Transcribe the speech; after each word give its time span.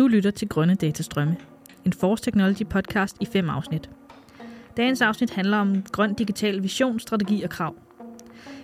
Du 0.00 0.06
lytter 0.08 0.30
til 0.30 0.48
Grønne 0.48 0.74
Datastrømme, 0.74 1.36
en 1.84 1.92
Force 1.92 2.24
Technology 2.24 2.66
podcast 2.70 3.16
i 3.20 3.26
fem 3.26 3.50
afsnit. 3.50 3.90
Dagens 4.76 5.00
afsnit 5.00 5.30
handler 5.30 5.56
om 5.56 5.82
grøn 5.92 6.14
digital 6.14 6.62
vision, 6.62 7.00
strategi 7.00 7.42
og 7.42 7.50
krav. 7.50 7.74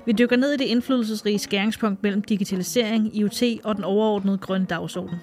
Vi 0.07 0.13
dykker 0.13 0.37
ned 0.37 0.53
i 0.53 0.57
det 0.57 0.65
indflydelsesrige 0.65 1.39
skæringspunkt 1.39 2.03
mellem 2.03 2.23
digitalisering, 2.23 3.17
IoT 3.17 3.43
og 3.65 3.77
den 3.77 3.85
overordnede 3.85 4.39
grønne 4.39 4.67
dagsorden. 4.67 5.17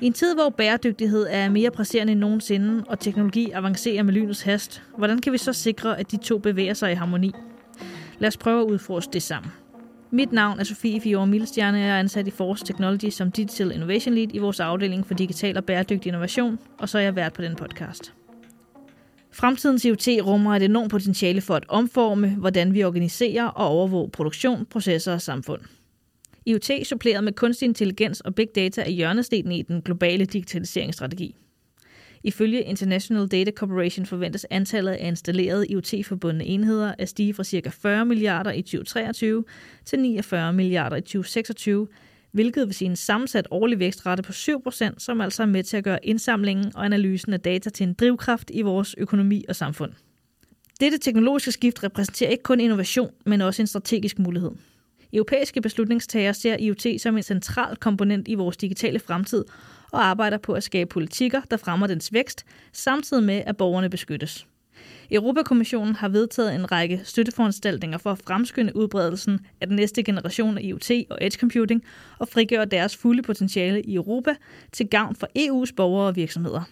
I 0.00 0.06
en 0.06 0.12
tid, 0.12 0.34
hvor 0.34 0.48
bæredygtighed 0.48 1.26
er 1.30 1.50
mere 1.50 1.70
presserende 1.70 2.12
end 2.12 2.20
nogensinde, 2.20 2.84
og 2.88 3.00
teknologi 3.00 3.50
avancerer 3.50 4.02
med 4.02 4.14
lynets 4.14 4.42
hast, 4.42 4.82
hvordan 4.96 5.18
kan 5.18 5.32
vi 5.32 5.38
så 5.38 5.52
sikre, 5.52 5.98
at 5.98 6.10
de 6.10 6.16
to 6.16 6.38
bevæger 6.38 6.74
sig 6.74 6.92
i 6.92 6.94
harmoni? 6.94 7.32
Lad 8.18 8.28
os 8.28 8.36
prøve 8.36 8.60
at 8.60 8.66
udforske 8.66 9.12
det 9.12 9.22
sammen. 9.22 9.52
Mit 10.12 10.32
navn 10.32 10.60
er 10.60 10.64
Sofie 10.64 11.00
Fiore 11.00 11.26
Milstjerne, 11.26 11.78
og 11.78 11.82
jeg 11.82 11.90
er 11.90 11.98
ansat 11.98 12.26
i 12.26 12.30
Force 12.30 12.64
Technology 12.64 13.10
som 13.10 13.32
Digital 13.32 13.72
Innovation 13.72 14.14
Lead 14.14 14.28
i 14.34 14.38
vores 14.38 14.60
afdeling 14.60 15.06
for 15.06 15.14
digital 15.14 15.56
og 15.56 15.64
bæredygtig 15.64 16.08
innovation, 16.08 16.58
og 16.78 16.88
så 16.88 16.98
er 16.98 17.02
jeg 17.02 17.16
vært 17.16 17.32
på 17.32 17.42
den 17.42 17.56
podcast. 17.56 18.14
Fremtidens 19.32 19.84
IoT 19.84 20.08
rummer 20.26 20.56
et 20.56 20.62
enormt 20.62 20.90
potentiale 20.90 21.40
for 21.40 21.54
at 21.54 21.64
omforme, 21.68 22.28
hvordan 22.28 22.74
vi 22.74 22.84
organiserer 22.84 23.46
og 23.46 23.66
overvåger 23.66 24.08
produktion, 24.08 24.66
processer 24.66 25.12
og 25.12 25.22
samfund. 25.22 25.60
IoT 26.46 26.70
suppleret 26.84 27.24
med 27.24 27.32
kunstig 27.32 27.66
intelligens 27.66 28.20
og 28.20 28.34
big 28.34 28.48
data 28.54 28.80
er 28.82 28.90
hjørnestenen 28.90 29.52
i 29.52 29.62
den 29.62 29.82
globale 29.82 30.24
digitaliseringsstrategi. 30.24 31.34
Ifølge 32.24 32.62
International 32.62 33.26
Data 33.28 33.50
Corporation 33.50 34.06
forventes 34.06 34.46
antallet 34.50 34.92
af 34.92 35.06
installerede 35.06 35.66
IoT-forbundne 35.66 36.44
enheder 36.44 36.94
at 36.98 37.08
stige 37.08 37.34
fra 37.34 37.44
ca. 37.44 37.68
40 37.68 38.04
milliarder 38.04 38.52
i 38.52 38.62
2023 38.62 39.44
til 39.84 39.98
49 39.98 40.52
milliarder 40.52 40.96
i 40.96 41.00
2026, 41.00 41.88
hvilket 42.32 42.66
vil 42.66 42.74
sige 42.74 42.88
en 42.90 42.96
sammensat 42.96 43.48
årlig 43.50 43.78
vækstrate 43.78 44.22
på 44.22 44.32
7%, 44.32 44.94
som 44.98 45.20
altså 45.20 45.42
er 45.42 45.46
med 45.46 45.62
til 45.62 45.76
at 45.76 45.84
gøre 45.84 46.06
indsamlingen 46.06 46.72
og 46.74 46.84
analysen 46.84 47.32
af 47.32 47.40
data 47.40 47.70
til 47.70 47.86
en 47.86 47.94
drivkraft 47.94 48.50
i 48.54 48.62
vores 48.62 48.94
økonomi 48.98 49.44
og 49.48 49.56
samfund. 49.56 49.92
Dette 50.80 50.98
teknologiske 50.98 51.52
skift 51.52 51.84
repræsenterer 51.84 52.30
ikke 52.30 52.42
kun 52.42 52.60
innovation, 52.60 53.10
men 53.26 53.40
også 53.40 53.62
en 53.62 53.66
strategisk 53.66 54.18
mulighed. 54.18 54.50
Europæiske 55.12 55.60
beslutningstagere 55.60 56.34
ser 56.34 56.56
IoT 56.56 56.86
som 56.98 57.16
en 57.16 57.22
central 57.22 57.76
komponent 57.76 58.28
i 58.28 58.34
vores 58.34 58.56
digitale 58.56 58.98
fremtid 58.98 59.44
og 59.92 60.04
arbejder 60.04 60.38
på 60.38 60.52
at 60.52 60.62
skabe 60.62 60.88
politikker, 60.88 61.40
der 61.50 61.56
fremmer 61.56 61.86
dens 61.86 62.12
vækst, 62.12 62.44
samtidig 62.72 63.22
med, 63.22 63.42
at 63.46 63.56
borgerne 63.56 63.90
beskyttes. 63.90 64.46
Europakommissionen 65.10 65.94
har 65.94 66.08
vedtaget 66.08 66.54
en 66.54 66.72
række 66.72 67.00
støtteforanstaltninger 67.04 67.98
for 67.98 68.12
at 68.12 68.18
fremskynde 68.18 68.76
udbredelsen 68.76 69.40
af 69.60 69.66
den 69.66 69.76
næste 69.76 70.02
generation 70.02 70.58
af 70.58 70.62
IoT 70.62 70.90
og 71.10 71.18
edge 71.20 71.38
computing 71.38 71.84
og 72.18 72.28
frigøre 72.28 72.64
deres 72.64 72.96
fulde 72.96 73.22
potentiale 73.22 73.82
i 73.82 73.94
Europa 73.94 74.34
til 74.72 74.88
gavn 74.88 75.16
for 75.16 75.26
EU's 75.38 75.74
borgere 75.76 76.06
og 76.06 76.16
virksomheder. 76.16 76.62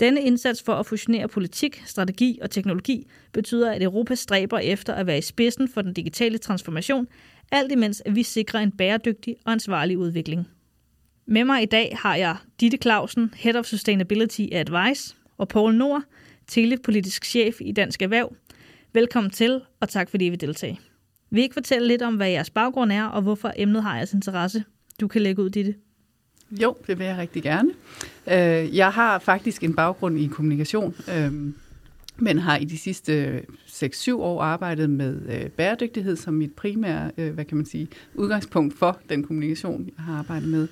Denne 0.00 0.22
indsats 0.22 0.62
for 0.62 0.72
at 0.72 0.86
fusionere 0.86 1.28
politik, 1.28 1.82
strategi 1.86 2.38
og 2.42 2.50
teknologi 2.50 3.06
betyder, 3.32 3.72
at 3.72 3.82
Europa 3.82 4.14
stræber 4.14 4.58
efter 4.58 4.94
at 4.94 5.06
være 5.06 5.18
i 5.18 5.22
spidsen 5.22 5.68
for 5.68 5.82
den 5.82 5.92
digitale 5.92 6.38
transformation, 6.38 7.06
alt 7.52 7.72
imens 7.72 8.02
at 8.06 8.14
vi 8.16 8.22
sikrer 8.22 8.60
en 8.60 8.72
bæredygtig 8.72 9.36
og 9.44 9.52
ansvarlig 9.52 9.98
udvikling. 9.98 10.48
Med 11.32 11.44
mig 11.44 11.62
i 11.62 11.66
dag 11.66 11.96
har 12.02 12.16
jeg 12.16 12.36
Ditte 12.60 12.76
Clausen, 12.76 13.34
Head 13.36 13.56
of 13.56 13.64
Sustainability 13.64 14.40
Advice, 14.52 15.14
og 15.38 15.48
Paul 15.48 15.74
Nord, 15.74 16.02
telepolitisk 16.46 17.24
chef 17.24 17.56
i 17.60 17.72
Dansk 17.72 18.02
Erhverv. 18.02 18.32
Velkommen 18.92 19.30
til, 19.30 19.60
og 19.80 19.88
tak 19.88 20.10
fordi 20.10 20.26
I 20.26 20.30
vil 20.30 20.40
deltage. 20.40 20.80
Vil 21.30 21.40
I 21.40 21.42
ikke 21.42 21.52
fortælle 21.52 21.88
lidt 21.88 22.02
om, 22.02 22.14
hvad 22.14 22.28
jeres 22.28 22.50
baggrund 22.50 22.92
er, 22.92 23.04
og 23.04 23.22
hvorfor 23.22 23.52
emnet 23.56 23.82
har 23.82 23.96
jeres 23.96 24.12
interesse? 24.12 24.64
Du 25.00 25.08
kan 25.08 25.22
lægge 25.22 25.42
ud, 25.42 25.50
Ditte. 25.50 25.74
Jo, 26.50 26.76
det 26.86 26.98
vil 26.98 27.06
jeg 27.06 27.18
rigtig 27.18 27.42
gerne. 27.42 27.70
Øh, 28.26 28.76
jeg 28.76 28.90
har 28.90 29.18
faktisk 29.18 29.64
en 29.64 29.74
baggrund 29.74 30.18
i 30.18 30.26
kommunikation, 30.26 30.94
øhm, 31.16 31.54
men 32.16 32.38
har 32.38 32.56
i 32.56 32.64
de 32.64 32.78
sidste 32.78 33.24
øh, 33.24 33.40
6-7 33.66 34.14
år 34.14 34.42
arbejdet 34.42 34.90
med 34.90 35.20
øh, 35.28 35.50
bæredygtighed 35.50 36.16
som 36.16 36.34
mit 36.34 36.52
primære, 36.52 37.10
øh, 37.18 37.34
hvad 37.34 37.44
kan 37.44 37.56
man 37.56 37.66
sige, 37.66 37.88
udgangspunkt 38.14 38.78
for 38.78 38.98
den 39.08 39.24
kommunikation, 39.24 39.84
jeg 39.96 40.04
har 40.04 40.18
arbejdet 40.18 40.48
med. 40.48 40.68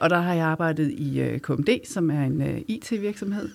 Og 0.00 0.10
der 0.10 0.18
har 0.18 0.34
jeg 0.34 0.46
arbejdet 0.46 0.90
i 0.90 1.20
øh, 1.20 1.40
KMD, 1.40 1.86
som 1.86 2.10
er 2.10 2.22
en 2.24 2.64
IT-virksomhed, 2.68 3.48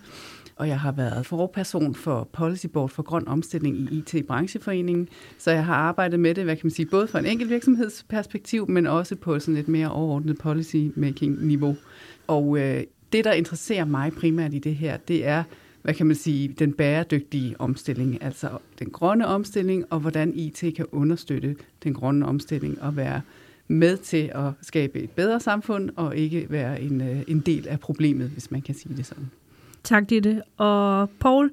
og 0.60 0.68
jeg 0.68 0.80
har 0.80 0.92
været 0.92 1.26
forperson 1.26 1.96
for 1.96 2.30
Policy 2.34 2.66
Board 2.66 2.90
for 2.90 3.04
Grøn 3.04 3.28
Omstilling 3.28 3.78
i 3.78 3.98
IT-brancheforeningen, 3.98 5.10
så 5.38 5.52
jeg 5.52 5.66
har 5.66 5.76
arbejdet 5.76 6.20
med 6.20 6.36
det, 6.36 6.44
hvad 6.44 6.56
kan 6.56 6.66
man 6.66 6.72
sige, 6.72 6.86
både 6.86 7.08
fra 7.08 7.20
en 7.20 7.26
enkelt 7.26 7.50
virksomhedsperspektiv, 7.50 8.70
men 8.70 8.88
også 8.88 9.16
på 9.16 9.40
sådan 9.40 9.58
et 9.58 9.68
mere 9.68 9.92
overordnet 9.92 10.38
policy-making-niveau. 10.38 11.76
Og 12.28 12.58
øh, 12.60 12.84
det, 13.14 13.26
der 13.26 13.32
interesserer 13.32 13.86
mig 13.86 14.12
primært 14.14 14.54
i 14.54 14.60
det 14.60 14.76
her, 14.76 14.98
det 14.98 15.28
er, 15.28 15.44
hvad 15.82 15.94
kan 15.94 16.06
man 16.06 16.16
sige, 16.16 16.48
den 16.48 16.74
bæredygtige 16.74 17.62
omstilling, 17.62 18.24
altså 18.24 18.50
den 18.80 18.90
grønne 18.90 19.28
omstilling, 19.28 19.86
og 19.90 20.00
hvordan 20.00 20.34
IT 20.36 20.76
kan 20.76 20.86
understøtte 20.92 21.56
den 21.84 21.94
grønne 21.94 22.26
omstilling 22.26 22.82
og 22.82 22.96
være 22.96 23.22
med 23.68 23.98
til 23.98 24.32
at 24.36 24.52
skabe 24.62 25.00
et 25.00 25.10
bedre 25.10 25.40
samfund, 25.40 25.90
og 25.96 26.18
ikke 26.18 26.46
være 26.50 26.82
en, 26.82 27.02
øh, 27.02 27.22
en 27.28 27.40
del 27.40 27.68
af 27.68 27.80
problemet, 27.80 28.30
hvis 28.30 28.52
man 28.52 28.62
kan 28.62 28.76
sige 28.76 28.98
det 28.98 29.06
sådan. 29.06 29.30
Tak, 29.84 30.10
Ditte. 30.10 30.42
Og 30.58 31.10
Paul, 31.20 31.52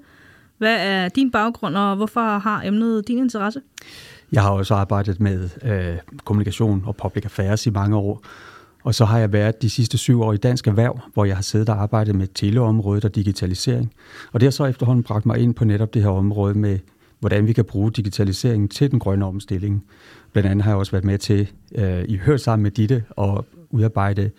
hvad 0.59 0.77
er 0.81 1.09
din 1.09 1.31
baggrund, 1.31 1.77
og 1.77 1.97
hvorfor 1.97 2.39
har 2.39 2.63
emnet 2.63 3.09
din 3.09 3.19
interesse? 3.19 3.61
Jeg 4.33 4.43
har 4.43 4.51
også 4.51 4.75
arbejdet 4.75 5.21
med 5.21 5.51
øh, 5.63 5.99
kommunikation 6.25 6.83
og 6.87 6.97
public 6.97 7.25
affairs 7.25 7.67
i 7.67 7.71
mange 7.71 7.97
år, 7.97 8.23
og 8.87 8.95
så 8.95 9.05
har 9.05 9.19
jeg 9.19 9.33
været 9.33 9.63
de 9.63 9.71
sidste 9.71 9.99
syv 9.99 10.23
år 10.23 10.33
i 10.33 10.37
Dansk 10.37 10.67
Erhverv, 10.67 11.01
hvor 11.15 11.25
jeg 11.25 11.37
har 11.37 11.43
siddet 11.43 11.69
og 11.69 11.83
arbejdet 11.83 12.15
med 12.15 12.27
teleområdet 12.35 13.05
og 13.05 13.15
digitalisering. 13.15 13.93
Og 14.33 14.41
det 14.41 14.47
har 14.47 14.51
så 14.51 14.65
efterhånden 14.65 15.03
bragt 15.03 15.27
mig 15.27 15.39
ind 15.39 15.55
på 15.55 15.65
netop 15.65 15.95
det 15.95 16.03
her 16.03 16.09
område 16.09 16.59
med, 16.59 16.79
hvordan 17.21 17.47
vi 17.47 17.53
kan 17.53 17.65
bruge 17.65 17.93
digitaliseringen 17.93 18.69
til 18.69 18.91
den 18.91 18.99
grønne 18.99 19.25
omstilling. 19.25 19.85
Blandt 20.33 20.51
andet 20.51 20.65
har 20.65 20.71
jeg 20.71 20.79
også 20.79 20.93
været 20.93 21.05
med 21.05 21.19
til, 21.19 21.49
øh, 21.75 22.05
i 22.09 22.17
hør 22.17 22.37
sammen 22.37 22.63
med 22.63 22.71
Ditte, 22.71 23.05
at 23.19 23.41
udarbejde 23.71 24.31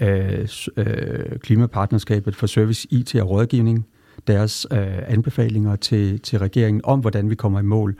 øh, 0.00 0.48
øh, 0.76 1.38
Klimapartnerskabet 1.38 2.36
for 2.36 2.46
Service, 2.46 2.88
IT 2.90 3.14
og 3.14 3.30
Rådgivning, 3.30 3.86
deres 4.26 4.66
øh, 4.70 4.78
anbefalinger 5.08 5.76
til, 5.76 6.20
til 6.20 6.38
regeringen 6.38 6.80
om, 6.84 7.00
hvordan 7.00 7.30
vi 7.30 7.34
kommer 7.34 7.60
i 7.60 7.62
mål 7.62 7.96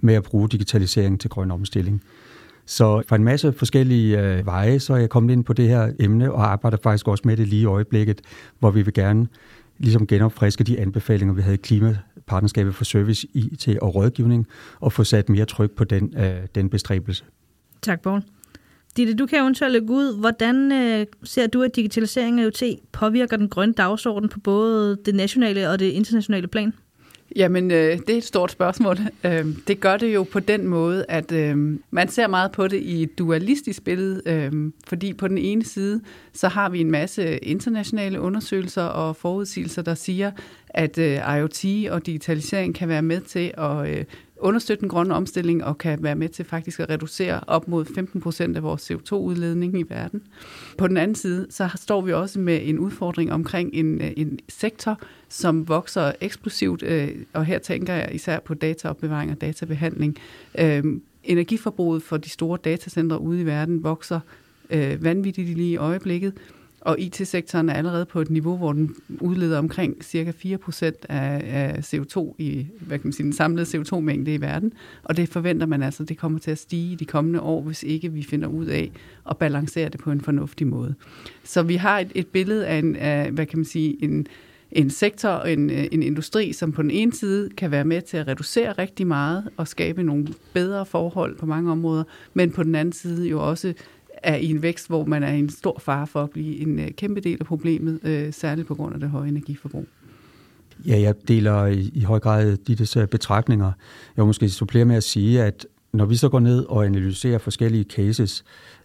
med 0.00 0.14
at 0.14 0.22
bruge 0.22 0.48
digitalisering 0.48 1.20
til 1.20 1.30
grøn 1.30 1.50
omstilling. 1.50 2.02
Så 2.66 3.02
fra 3.08 3.16
en 3.16 3.24
masse 3.24 3.52
forskellige 3.52 4.20
øh, 4.20 4.46
veje, 4.46 4.80
så 4.80 4.94
er 4.94 4.96
jeg 4.96 5.10
kommet 5.10 5.32
ind 5.32 5.44
på 5.44 5.52
det 5.52 5.68
her 5.68 5.92
emne 6.00 6.32
og 6.32 6.52
arbejder 6.52 6.78
faktisk 6.82 7.08
også 7.08 7.22
med 7.26 7.36
det 7.36 7.48
lige 7.48 7.62
i 7.62 7.64
øjeblikket, 7.64 8.20
hvor 8.58 8.70
vi 8.70 8.82
vil 8.82 8.94
gerne 8.94 9.26
ligesom 9.78 10.06
genopfriske 10.06 10.64
de 10.64 10.80
anbefalinger, 10.80 11.34
vi 11.34 11.42
havde 11.42 11.54
i 11.54 11.60
Klimapartnerskabet 11.62 12.74
for 12.74 12.84
Service, 12.84 13.26
IT 13.34 13.68
og 13.82 13.94
Rådgivning, 13.94 14.46
og 14.80 14.92
få 14.92 15.04
sat 15.04 15.28
mere 15.28 15.44
tryk 15.44 15.70
på 15.70 15.84
den, 15.84 16.14
øh, 16.18 16.34
den 16.54 16.70
bestræbelse. 16.70 17.24
Tak, 17.82 18.02
Paul. 18.02 18.22
Ditte, 18.96 19.14
du 19.14 19.26
kan 19.26 19.38
eventuelt 19.38 19.72
lægge 19.72 19.90
ud, 19.90 20.20
hvordan 20.20 20.72
øh, 20.72 21.06
ser 21.24 21.46
du, 21.46 21.62
at 21.62 21.76
digitaliseringen 21.76 22.38
af 22.38 22.44
IoT 22.44 22.62
påvirker 22.92 23.36
den 23.36 23.48
grønne 23.48 23.74
dagsorden 23.74 24.28
på 24.28 24.40
både 24.40 24.96
det 25.06 25.14
nationale 25.14 25.70
og 25.70 25.78
det 25.78 25.90
internationale 25.90 26.48
plan? 26.48 26.72
Jamen, 27.36 27.70
øh, 27.70 27.98
det 27.98 28.10
er 28.10 28.16
et 28.16 28.24
stort 28.24 28.50
spørgsmål. 28.50 28.98
Øh, 29.24 29.46
det 29.68 29.80
gør 29.80 29.96
det 29.96 30.14
jo 30.14 30.22
på 30.22 30.40
den 30.40 30.66
måde, 30.66 31.04
at 31.08 31.32
øh, 31.32 31.78
man 31.90 32.08
ser 32.08 32.26
meget 32.26 32.52
på 32.52 32.68
det 32.68 32.76
i 32.76 33.02
et 33.02 33.18
dualistisk 33.18 33.84
billede, 33.84 34.22
øh, 34.26 34.72
fordi 34.86 35.12
på 35.12 35.28
den 35.28 35.38
ene 35.38 35.64
side, 35.64 36.00
så 36.32 36.48
har 36.48 36.68
vi 36.68 36.80
en 36.80 36.90
masse 36.90 37.38
internationale 37.38 38.20
undersøgelser 38.20 38.82
og 38.82 39.16
forudsigelser, 39.16 39.82
der 39.82 39.94
siger, 39.94 40.30
at 40.68 40.98
øh, 40.98 41.36
IoT 41.36 41.64
og 41.90 42.06
digitalisering 42.06 42.74
kan 42.74 42.88
være 42.88 43.02
med 43.02 43.20
til 43.20 43.52
at 43.58 43.98
øh, 43.98 44.04
understøtte 44.44 44.80
den 44.80 44.88
grønne 44.88 45.14
omstilling 45.14 45.64
og 45.64 45.78
kan 45.78 46.02
være 46.02 46.14
med 46.14 46.28
til 46.28 46.44
faktisk 46.44 46.80
at 46.80 46.90
reducere 46.90 47.40
op 47.46 47.68
mod 47.68 47.84
15 47.84 48.20
procent 48.20 48.56
af 48.56 48.62
vores 48.62 48.90
CO2-udledning 48.90 49.78
i 49.78 49.84
verden. 49.88 50.22
På 50.78 50.88
den 50.88 50.96
anden 50.96 51.14
side, 51.14 51.46
så 51.50 51.68
står 51.74 52.00
vi 52.00 52.12
også 52.12 52.40
med 52.40 52.60
en 52.62 52.78
udfordring 52.78 53.32
omkring 53.32 53.70
en, 53.72 54.00
øh, 54.00 54.12
en 54.16 54.38
sektor, 54.48 54.98
som 55.28 55.68
vokser 55.68 56.12
eksplosivt, 56.20 56.82
øh, 56.82 57.08
og 57.32 57.44
her 57.44 57.58
tænker 57.58 57.94
jeg 57.94 58.08
især 58.12 58.40
på 58.40 58.54
dataopbevaring 58.54 59.30
og 59.30 59.40
databehandling. 59.40 60.16
Øhm, 60.58 61.02
energiforbruget 61.24 62.02
for 62.02 62.16
de 62.16 62.28
store 62.28 62.58
datacentre 62.64 63.20
ude 63.20 63.40
i 63.40 63.46
verden 63.46 63.84
vokser 63.84 64.20
øh, 64.70 65.04
vanvittigt 65.04 65.48
lige 65.48 65.72
i 65.72 65.76
øjeblikket, 65.76 66.32
og 66.84 67.00
IT-sektoren 67.00 67.68
er 67.68 67.74
allerede 67.74 68.06
på 68.06 68.20
et 68.20 68.30
niveau, 68.30 68.56
hvor 68.56 68.72
den 68.72 68.94
udleder 69.20 69.58
omkring 69.58 70.04
cirka 70.04 70.30
4% 70.30 70.84
af, 71.08 71.42
af 71.46 71.94
CO2 71.94 72.34
i 72.38 72.66
hvad 72.80 72.98
kan 72.98 73.06
man 73.06 73.12
sige, 73.12 73.24
den 73.24 73.32
samlede 73.32 73.78
CO2-mængde 73.78 74.34
i 74.34 74.40
verden. 74.40 74.72
Og 75.04 75.16
det 75.16 75.28
forventer 75.28 75.66
man 75.66 75.82
altså, 75.82 76.04
det 76.04 76.18
kommer 76.18 76.38
til 76.38 76.50
at 76.50 76.58
stige 76.58 76.96
de 76.96 77.04
kommende 77.04 77.40
år, 77.40 77.62
hvis 77.62 77.82
ikke 77.82 78.12
vi 78.12 78.22
finder 78.22 78.48
ud 78.48 78.66
af 78.66 78.92
at 79.30 79.38
balancere 79.38 79.88
det 79.88 80.00
på 80.00 80.10
en 80.10 80.20
fornuftig 80.20 80.66
måde. 80.66 80.94
Så 81.44 81.62
vi 81.62 81.76
har 81.76 81.98
et, 81.98 82.12
et 82.14 82.26
billede 82.26 82.66
af, 82.66 82.78
en, 82.78 82.96
af, 82.96 83.30
hvad 83.30 83.46
kan 83.46 83.58
man 83.58 83.64
sige, 83.64 84.04
en, 84.04 84.26
en 84.72 84.90
sektor, 84.90 85.40
en, 85.40 85.70
en 85.70 86.02
industri, 86.02 86.52
som 86.52 86.72
på 86.72 86.82
den 86.82 86.90
ene 86.90 87.12
side 87.12 87.50
kan 87.56 87.70
være 87.70 87.84
med 87.84 88.02
til 88.02 88.16
at 88.16 88.28
reducere 88.28 88.72
rigtig 88.72 89.06
meget 89.06 89.48
og 89.56 89.68
skabe 89.68 90.02
nogle 90.02 90.26
bedre 90.52 90.86
forhold 90.86 91.36
på 91.36 91.46
mange 91.46 91.72
områder, 91.72 92.04
men 92.34 92.50
på 92.50 92.62
den 92.62 92.74
anden 92.74 92.92
side 92.92 93.28
jo 93.28 93.48
også 93.48 93.74
er 94.24 94.36
i 94.36 94.50
en 94.50 94.62
vækst, 94.62 94.88
hvor 94.88 95.04
man 95.04 95.22
er 95.22 95.32
i 95.32 95.38
en 95.38 95.50
stor 95.50 95.78
fare 95.78 96.06
for 96.06 96.22
at 96.22 96.30
blive 96.30 96.58
en 96.58 96.78
øh, 96.78 96.90
kæmpe 96.90 97.20
del 97.20 97.36
af 97.40 97.46
problemet, 97.46 98.00
øh, 98.02 98.32
særligt 98.32 98.66
på 98.66 98.74
grund 98.74 98.94
af 98.94 99.00
det 99.00 99.10
høje 99.10 99.28
energiforbrug. 99.28 99.86
Ja, 100.86 101.00
jeg 101.00 101.14
deler 101.28 101.66
i, 101.66 101.90
i 101.94 102.00
høj 102.00 102.18
grad 102.18 102.56
de 102.56 103.00
øh, 103.00 103.08
betragtninger. 103.08 103.72
Jeg 104.16 104.22
vil 104.22 104.26
måske 104.26 104.48
supplere 104.48 104.84
med 104.84 104.96
at 104.96 105.04
sige, 105.04 105.42
at 105.42 105.66
når 105.92 106.04
vi 106.04 106.16
så 106.16 106.28
går 106.28 106.40
ned 106.40 106.64
og 106.64 106.86
analyserer 106.86 107.38
forskellige 107.38 107.84
cases, 107.84 108.44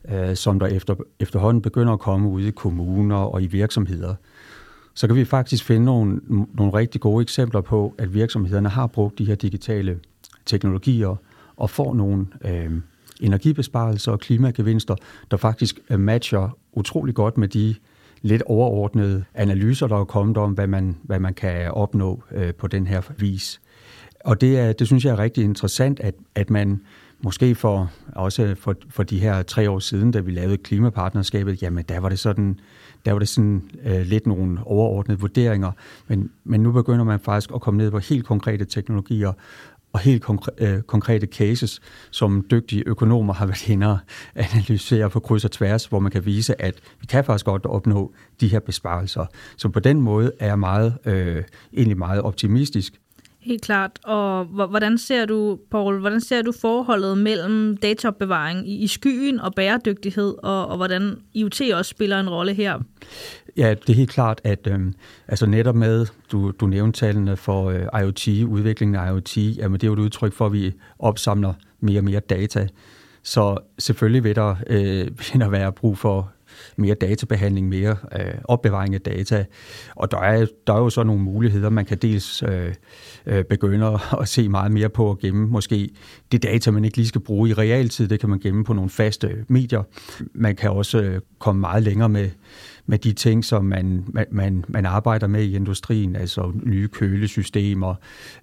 øh, 0.09 0.35
som 0.35 0.59
der 0.59 0.67
efter, 0.67 0.95
efterhånden 1.19 1.61
begynder 1.61 1.93
at 1.93 1.99
komme 1.99 2.29
ud 2.29 2.41
i 2.41 2.51
kommuner 2.51 3.15
og 3.15 3.43
i 3.43 3.47
virksomheder, 3.47 4.15
så 4.93 5.07
kan 5.07 5.15
vi 5.15 5.25
faktisk 5.25 5.63
finde 5.63 5.85
nogle, 5.85 6.19
nogle 6.53 6.73
rigtig 6.73 7.01
gode 7.01 7.21
eksempler 7.21 7.61
på, 7.61 7.95
at 7.97 8.13
virksomhederne 8.13 8.69
har 8.69 8.87
brugt 8.87 9.19
de 9.19 9.25
her 9.25 9.35
digitale 9.35 9.99
teknologier 10.45 11.15
og 11.55 11.69
får 11.69 11.93
nogle 11.93 12.27
øh, 12.45 12.71
energibesparelser 13.19 14.11
og 14.11 14.19
klimagevinster, 14.19 14.95
der 15.31 15.37
faktisk 15.37 15.79
øh, 15.89 15.99
matcher 15.99 16.57
utrolig 16.73 17.15
godt 17.15 17.37
med 17.37 17.47
de 17.47 17.75
lidt 18.21 18.41
overordnede 18.41 19.23
analyser, 19.33 19.87
der 19.87 19.99
er 19.99 20.05
kommet 20.05 20.37
om, 20.37 20.51
hvad 20.51 20.67
man, 20.67 20.97
hvad 21.03 21.19
man 21.19 21.33
kan 21.33 21.71
opnå 21.71 22.23
øh, 22.31 22.53
på 22.53 22.67
den 22.67 22.87
her 22.87 23.01
vis. 23.17 23.61
Og 24.25 24.41
det, 24.41 24.59
er, 24.59 24.73
det 24.73 24.87
synes 24.87 25.05
jeg 25.05 25.11
er 25.11 25.19
rigtig 25.19 25.43
interessant, 25.43 25.99
at, 25.99 26.15
at 26.35 26.49
man 26.49 26.81
måske 27.21 27.55
for, 27.55 27.91
også 28.15 28.55
for, 28.59 28.75
for 28.89 29.03
de 29.03 29.19
her 29.19 29.41
tre 29.41 29.69
år 29.69 29.79
siden, 29.79 30.11
da 30.11 30.19
vi 30.19 30.31
lavede 30.31 30.57
klimapartnerskabet, 30.57 31.61
jamen 31.61 31.85
der 31.89 31.99
var 31.99 32.09
det 32.09 32.19
sådan, 32.19 32.59
der 33.05 33.11
var 33.11 33.19
det 33.19 33.27
sådan 33.27 33.69
øh, 33.83 34.01
lidt 34.01 34.27
nogle 34.27 34.59
overordnede 34.63 35.19
vurderinger, 35.19 35.71
men, 36.07 36.31
men 36.43 36.63
nu 36.63 36.71
begynder 36.71 37.05
man 37.05 37.19
faktisk 37.19 37.51
at 37.55 37.61
komme 37.61 37.77
ned 37.77 37.91
på 37.91 37.99
helt 37.99 38.25
konkrete 38.25 38.65
teknologier, 38.65 39.33
og 39.93 39.99
helt 39.99 40.25
konkre- 40.29 40.63
øh, 40.65 40.81
konkrete 40.81 41.27
cases, 41.27 41.81
som 42.11 42.45
dygtige 42.51 42.83
økonomer 42.85 43.33
har 43.33 43.45
været 43.45 43.67
inde 43.69 43.91
og 43.91 43.99
analysere 44.35 45.09
på 45.09 45.19
kryds 45.19 45.45
og 45.45 45.51
tværs, 45.51 45.85
hvor 45.85 45.99
man 45.99 46.11
kan 46.11 46.25
vise, 46.25 46.61
at 46.61 46.75
vi 46.99 47.05
kan 47.05 47.25
faktisk 47.25 47.45
godt 47.45 47.65
opnå 47.65 48.13
de 48.41 48.47
her 48.47 48.59
besparelser. 48.59 49.25
Så 49.57 49.69
på 49.69 49.79
den 49.79 50.01
måde 50.01 50.31
er 50.39 50.47
jeg 50.47 50.59
meget, 50.59 50.97
øh, 51.05 51.43
egentlig 51.73 51.97
meget 51.97 52.21
optimistisk. 52.21 52.93
Helt 53.49 53.61
klart. 53.61 53.99
Og 54.03 54.45
hvordan 54.45 54.97
ser 54.97 55.25
du, 55.25 55.59
Paul, 55.71 55.99
hvordan 55.99 56.21
ser 56.21 56.41
du 56.41 56.51
forholdet 56.51 57.17
mellem 57.17 57.77
dataopbevaring 57.77 58.69
i, 58.69 58.75
i 58.75 58.87
skyen 58.87 59.39
og 59.39 59.55
bæredygtighed, 59.55 60.35
og, 60.43 60.67
og 60.67 60.77
hvordan 60.77 61.15
IoT 61.33 61.61
også 61.73 61.89
spiller 61.89 62.19
en 62.19 62.29
rolle 62.29 62.53
her? 62.53 62.79
Ja, 63.57 63.69
det 63.73 63.89
er 63.89 63.93
helt 63.93 64.09
klart, 64.09 64.41
at 64.43 64.67
øh, 64.67 64.79
altså 65.27 65.45
netop 65.45 65.75
med, 65.75 66.05
du, 66.31 66.51
du 66.51 66.67
nævnte 66.67 66.99
tallene 66.99 67.37
for 67.37 67.69
øh, 67.69 68.01
IoT, 68.01 68.27
udviklingen 68.27 68.95
af 68.95 69.11
IoT, 69.11 69.37
jamen 69.37 69.73
det 69.73 69.83
er 69.83 69.87
jo 69.87 69.93
et 69.93 69.99
udtryk 69.99 70.33
for, 70.33 70.45
at 70.45 70.53
vi 70.53 70.73
opsamler 70.99 71.53
mere 71.79 71.99
og 71.99 72.03
mere 72.03 72.19
data. 72.19 72.67
Så 73.23 73.57
selvfølgelig 73.79 74.23
vil 74.23 74.35
der, 74.35 74.55
øh, 74.67 75.07
vil 75.33 75.41
der 75.41 75.49
være 75.49 75.71
brug 75.71 75.97
for 75.97 76.31
mere 76.77 76.95
databehandling, 76.95 77.67
mere 77.67 77.95
øh, 78.19 78.33
opbevaring 78.43 78.95
af 78.95 79.01
data. 79.01 79.45
Og 79.95 80.11
der 80.11 80.17
er, 80.17 80.45
der 80.67 80.73
er 80.73 80.77
jo 80.77 80.89
så 80.89 81.03
nogle 81.03 81.21
muligheder. 81.21 81.69
Man 81.69 81.85
kan 81.85 81.97
dels 81.97 82.43
øh, 82.43 82.73
øh, 83.25 83.43
begynde 83.43 83.99
at 84.21 84.27
se 84.27 84.49
meget 84.49 84.71
mere 84.71 84.89
på 84.89 85.11
at 85.11 85.19
gemme 85.19 85.47
måske 85.47 85.89
det 86.31 86.43
data, 86.43 86.71
man 86.71 86.85
ikke 86.85 86.97
lige 86.97 87.07
skal 87.07 87.21
bruge 87.21 87.49
i 87.49 87.53
realtid. 87.53 88.07
Det 88.07 88.19
kan 88.19 88.29
man 88.29 88.39
gemme 88.39 88.63
på 88.63 88.73
nogle 88.73 88.89
faste 88.89 89.45
medier. 89.47 89.83
Man 90.33 90.55
kan 90.55 90.69
også 90.69 91.01
øh, 91.01 91.21
komme 91.39 91.61
meget 91.61 91.83
længere 91.83 92.09
med 92.09 92.29
med 92.89 92.97
de 92.97 93.13
ting, 93.13 93.45
som 93.45 93.65
man, 93.65 94.05
man, 94.31 94.65
man 94.67 94.85
arbejder 94.85 95.27
med 95.27 95.43
i 95.43 95.55
industrien, 95.55 96.15
altså 96.15 96.51
nye 96.63 96.87
kølesystemer, 96.87 97.95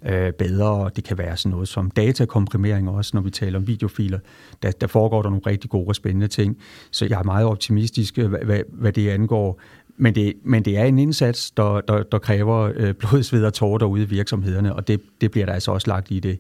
øh, 0.07 0.33
bedre, 0.33 0.91
det 0.97 1.05
kan 1.05 1.19
være 1.19 1.37
sådan 1.37 1.51
noget 1.51 1.69
som 1.69 1.91
datakomprimering 1.91 2.91
også, 2.91 3.11
når 3.15 3.21
vi 3.21 3.31
taler 3.31 3.59
om 3.59 3.67
videofiler. 3.67 4.19
Der, 4.63 4.71
der 4.71 4.87
foregår 4.87 5.23
der 5.23 5.31
nogle 5.31 5.43
rigtig 5.47 5.71
gode 5.71 5.89
og 5.89 5.95
spændende 5.95 6.29
ting, 6.29 6.57
så 6.91 7.07
jeg 7.11 7.19
er 7.19 7.23
meget 7.23 7.47
optimistisk, 7.47 8.19
øh, 8.19 8.29
hvad, 8.29 8.41
hvad, 8.41 8.61
hvad 8.73 8.93
det 8.93 9.09
angår. 9.09 9.61
Men 9.97 10.15
det, 10.15 10.33
men 10.45 10.65
det 10.65 10.79
er 10.79 10.85
en 10.85 10.99
indsats, 10.99 11.51
der, 11.51 11.81
der, 11.81 12.03
der 12.03 12.19
kræver 12.19 12.73
øh, 12.77 12.95
blod, 12.95 13.23
sved 13.23 13.45
og 13.45 13.55
tårer 13.55 13.79
derude 13.79 14.03
i 14.03 14.07
virksomhederne, 14.07 14.75
og 14.75 14.89
det, 14.89 15.01
det 15.21 15.31
bliver 15.31 15.47
der 15.47 15.53
altså 15.53 15.73
også 15.73 15.89
lagt 15.91 16.11
i 16.11 16.21
det. 16.21 16.39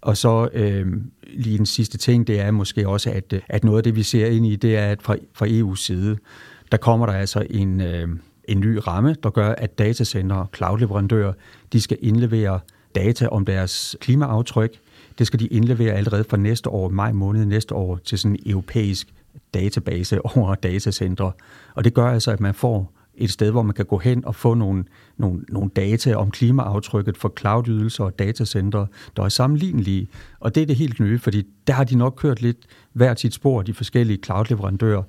Og 0.00 0.16
så 0.16 0.48
øh, 0.54 0.86
lige 1.32 1.58
en 1.58 1.66
sidste 1.66 1.98
ting, 1.98 2.26
det 2.26 2.40
er 2.40 2.50
måske 2.50 2.88
også, 2.88 3.10
at, 3.10 3.34
at 3.48 3.64
noget 3.64 3.78
af 3.78 3.84
det, 3.84 3.96
vi 3.96 4.02
ser 4.02 4.26
ind 4.26 4.46
i, 4.46 4.56
det 4.56 4.76
er, 4.76 4.86
at 4.86 5.02
fra, 5.02 5.16
fra 5.34 5.46
EU's 5.46 5.76
side, 5.76 6.16
der 6.72 6.78
kommer 6.78 7.06
der 7.06 7.12
altså 7.12 7.46
en, 7.50 7.80
øh, 7.80 8.08
en 8.44 8.60
ny 8.60 8.78
ramme, 8.86 9.16
der 9.22 9.30
gør, 9.30 9.48
at 9.48 9.78
datacenter 9.78 10.36
og 10.36 10.48
cloud-leverandører, 10.56 11.32
de 11.72 11.80
skal 11.80 11.98
indlevere 12.00 12.60
data 12.94 13.28
om 13.28 13.44
deres 13.44 13.96
klimaaftryk. 14.00 14.70
Det 15.18 15.26
skal 15.26 15.40
de 15.40 15.46
indlevere 15.46 15.92
allerede 15.92 16.24
fra 16.24 16.36
næste 16.36 16.70
år, 16.70 16.88
maj 16.88 17.12
måned 17.12 17.44
næste 17.44 17.74
år, 17.74 17.96
til 18.04 18.18
sådan 18.18 18.36
en 18.36 18.50
europæisk 18.50 19.14
database 19.54 20.26
over 20.36 20.54
datacenter. 20.54 21.30
Og 21.74 21.84
det 21.84 21.94
gør 21.94 22.06
altså, 22.06 22.30
at 22.30 22.40
man 22.40 22.54
får 22.54 22.92
et 23.14 23.30
sted, 23.30 23.50
hvor 23.50 23.62
man 23.62 23.74
kan 23.74 23.84
gå 23.84 23.98
hen 23.98 24.24
og 24.24 24.34
få 24.34 24.54
nogle, 24.54 24.84
nogle, 25.16 25.44
nogle 25.48 25.70
data 25.76 26.14
om 26.14 26.30
klimaaftrykket 26.30 27.16
for 27.16 27.32
cloud-ydelser 27.40 28.04
og 28.04 28.18
datacenter, 28.18 28.86
der 29.16 29.22
er 29.22 29.28
sammenlignelige. 29.28 30.08
Og 30.40 30.54
det 30.54 30.62
er 30.62 30.66
det 30.66 30.76
helt 30.76 31.00
nye, 31.00 31.18
fordi 31.18 31.46
der 31.66 31.72
har 31.72 31.84
de 31.84 31.96
nok 31.96 32.14
kørt 32.16 32.42
lidt 32.42 32.58
hver 32.92 33.14
sit 33.14 33.34
spor, 33.34 33.62
de 33.62 33.74
forskellige 33.74 34.18
cloud-leverandører, 34.24 35.02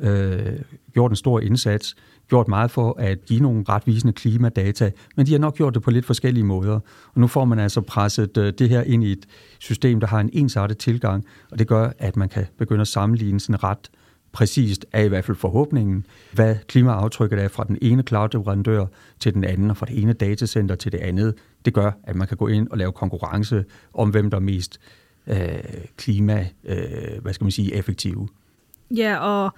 øh, 0.00 0.60
gjort 0.92 1.12
en 1.12 1.16
stor 1.16 1.40
indsats, 1.40 1.96
gjort 2.28 2.48
meget 2.48 2.70
for 2.70 2.96
at 2.98 3.24
give 3.24 3.40
nogle 3.40 3.64
retvisende 3.68 4.12
klimadata, 4.12 4.90
men 5.16 5.26
de 5.26 5.32
har 5.32 5.38
nok 5.38 5.56
gjort 5.56 5.74
det 5.74 5.82
på 5.82 5.90
lidt 5.90 6.06
forskellige 6.06 6.44
måder. 6.44 6.80
Og 7.14 7.20
nu 7.20 7.26
får 7.26 7.44
man 7.44 7.58
altså 7.58 7.80
presset 7.80 8.36
øh, 8.36 8.52
det 8.58 8.68
her 8.68 8.82
ind 8.82 9.04
i 9.04 9.12
et 9.12 9.26
system, 9.58 10.00
der 10.00 10.06
har 10.06 10.20
en 10.20 10.30
ensartet 10.32 10.78
tilgang, 10.78 11.24
og 11.50 11.58
det 11.58 11.68
gør, 11.68 11.90
at 11.98 12.16
man 12.16 12.28
kan 12.28 12.46
begynde 12.58 12.80
at 12.80 12.88
sammenligne 12.88 13.40
sådan 13.40 13.64
ret 13.64 13.90
præcist, 14.32 14.86
er 14.92 15.02
i 15.02 15.08
hvert 15.08 15.24
fald 15.24 15.36
forhåbningen, 15.36 16.06
hvad 16.32 16.56
klimaaftrykket 16.68 17.42
er 17.42 17.48
fra 17.48 17.64
den 17.64 17.78
ene 17.82 18.02
cloud-leverandør 18.02 18.86
til 19.20 19.34
den 19.34 19.44
anden, 19.44 19.70
og 19.70 19.76
fra 19.76 19.86
det 19.86 20.02
ene 20.02 20.12
datacenter 20.12 20.74
til 20.74 20.92
det 20.92 20.98
andet. 20.98 21.34
Det 21.64 21.74
gør, 21.74 21.90
at 22.04 22.16
man 22.16 22.28
kan 22.28 22.36
gå 22.36 22.46
ind 22.46 22.68
og 22.68 22.78
lave 22.78 22.92
konkurrence 22.92 23.64
om, 23.94 24.10
hvem 24.10 24.30
der 24.30 24.36
er 24.36 24.42
mest 24.42 24.80
øh, 25.26 25.36
klima, 25.96 26.46
øh, 26.64 27.22
hvad 27.22 27.32
skal 27.32 27.44
man 27.44 27.50
sige, 27.50 27.74
effektive. 27.74 28.28
Ja, 28.96 29.16
og 29.16 29.54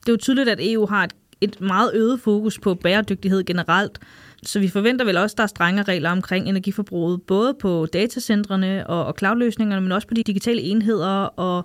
det 0.00 0.08
er 0.08 0.12
jo 0.12 0.16
tydeligt, 0.16 0.48
at 0.48 0.58
EU 0.60 0.86
har 0.86 1.04
et, 1.04 1.12
et 1.40 1.60
meget 1.60 1.90
øget 1.94 2.20
fokus 2.20 2.58
på 2.58 2.74
bæredygtighed 2.74 3.44
generelt, 3.44 3.98
så 4.42 4.60
vi 4.60 4.68
forventer 4.68 5.04
vel 5.04 5.16
også, 5.16 5.34
at 5.34 5.38
der 5.38 5.42
er 5.42 5.48
strenge 5.48 5.82
regler 5.82 6.10
omkring 6.10 6.48
energiforbruget, 6.48 7.22
både 7.22 7.54
på 7.54 7.86
datacentrene 7.92 8.86
og, 8.86 9.06
og 9.06 9.14
cloudløsningerne, 9.18 9.82
men 9.82 9.92
også 9.92 10.08
på 10.08 10.14
de 10.14 10.22
digitale 10.22 10.60
enheder, 10.60 11.24
og 11.24 11.64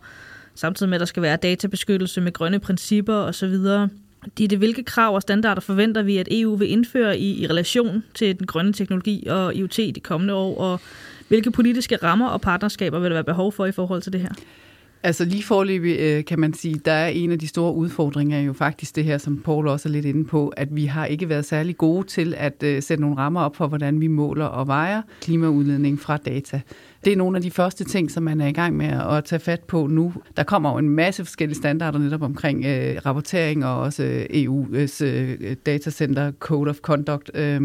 samtidig 0.56 0.90
med, 0.90 0.96
at 0.96 1.00
der 1.00 1.06
skal 1.06 1.24
være 1.24 1.38
databeskyttelse 1.38 2.22
med 2.22 2.34
grønne 2.34 2.60
principper 2.60 3.16
osv. 3.16 3.56
Ditte, 4.38 4.58
hvilke 4.58 4.84
krav 4.84 5.16
og 5.16 5.22
standarder 5.22 5.62
forventer 5.62 6.02
vi, 6.02 6.18
at 6.18 6.28
EU 6.32 6.56
vil 6.56 6.72
indføre 6.72 7.20
i, 7.20 7.44
i 7.44 7.48
relation 7.48 8.04
til 8.14 8.40
den 8.40 8.48
grønne 8.48 8.74
teknologi 8.74 9.28
og 9.28 9.56
IoT 9.56 9.78
de 9.78 10.00
kommende 10.04 10.34
år, 10.34 10.58
og 10.58 10.82
hvilke 11.28 11.52
politiske 11.52 11.96
rammer 11.96 12.28
og 12.28 12.42
partnerskaber 12.42 13.00
vil 13.00 13.10
der 13.10 13.16
være 13.16 13.24
behov 13.24 13.52
for 13.52 13.66
i 13.66 13.72
forhold 13.72 14.02
til 14.02 14.14
det 14.14 14.22
her? 14.22 14.30
Altså 15.06 15.26
lige 15.26 15.44
forløbig 15.44 15.98
øh, 16.00 16.26
kan 16.26 16.40
man 16.40 16.54
sige, 16.54 16.82
der 16.86 16.92
er 16.92 17.08
en 17.08 17.32
af 17.32 17.40
de 17.40 17.48
store 17.48 17.74
udfordringer 17.74 18.40
jo 18.40 18.54
faktisk 18.54 18.96
det 18.96 19.04
her, 19.04 19.18
som 19.18 19.38
Paul 19.38 19.68
også 19.68 19.90
er 19.90 19.92
lidt 19.92 20.06
inde 20.06 20.26
på, 20.26 20.48
at 20.48 20.76
vi 20.76 20.86
har 20.86 21.06
ikke 21.06 21.30
været 21.30 21.46
særlig 21.46 21.78
gode 21.78 22.08
til 22.08 22.34
at 22.38 22.64
øh, 22.64 22.82
sætte 22.82 23.02
nogle 23.02 23.18
rammer 23.18 23.42
op 23.42 23.56
for, 23.56 23.68
hvordan 23.68 24.02
vi 24.02 24.08
måler 24.08 24.46
og 24.46 24.68
vejer 24.68 25.02
klimaudledning 25.22 26.00
fra 26.00 26.18
data. 26.18 26.62
Det 27.06 27.14
er 27.14 27.18
nogle 27.18 27.38
af 27.38 27.42
de 27.42 27.52
første 27.52 27.84
ting, 27.84 28.12
som 28.12 28.24
man 28.24 28.42
er 28.42 28.48
i 28.48 28.52
gang 28.52 28.78
med 28.78 28.88
at 28.88 29.26
tage 29.26 29.40
fat 29.40 29.64
på 29.64 29.88
nu. 29.88 30.14
Der 30.38 30.44
kommer 30.44 30.72
jo 30.72 30.78
en 30.78 30.90
masse 30.90 31.26
forskellige 31.26 31.58
standarder 31.58 32.00
netop 32.00 32.22
omkring 32.22 32.66
øh, 32.66 32.96
rapportering 33.06 33.66
og 33.66 33.80
også 33.80 34.04
øh, 34.04 34.26
EU's 34.26 35.04
øh, 35.04 35.56
datacenter 35.66 36.32
Code 36.40 36.70
of 36.70 36.78
Conduct. 36.78 37.32
Øh, 37.34 37.62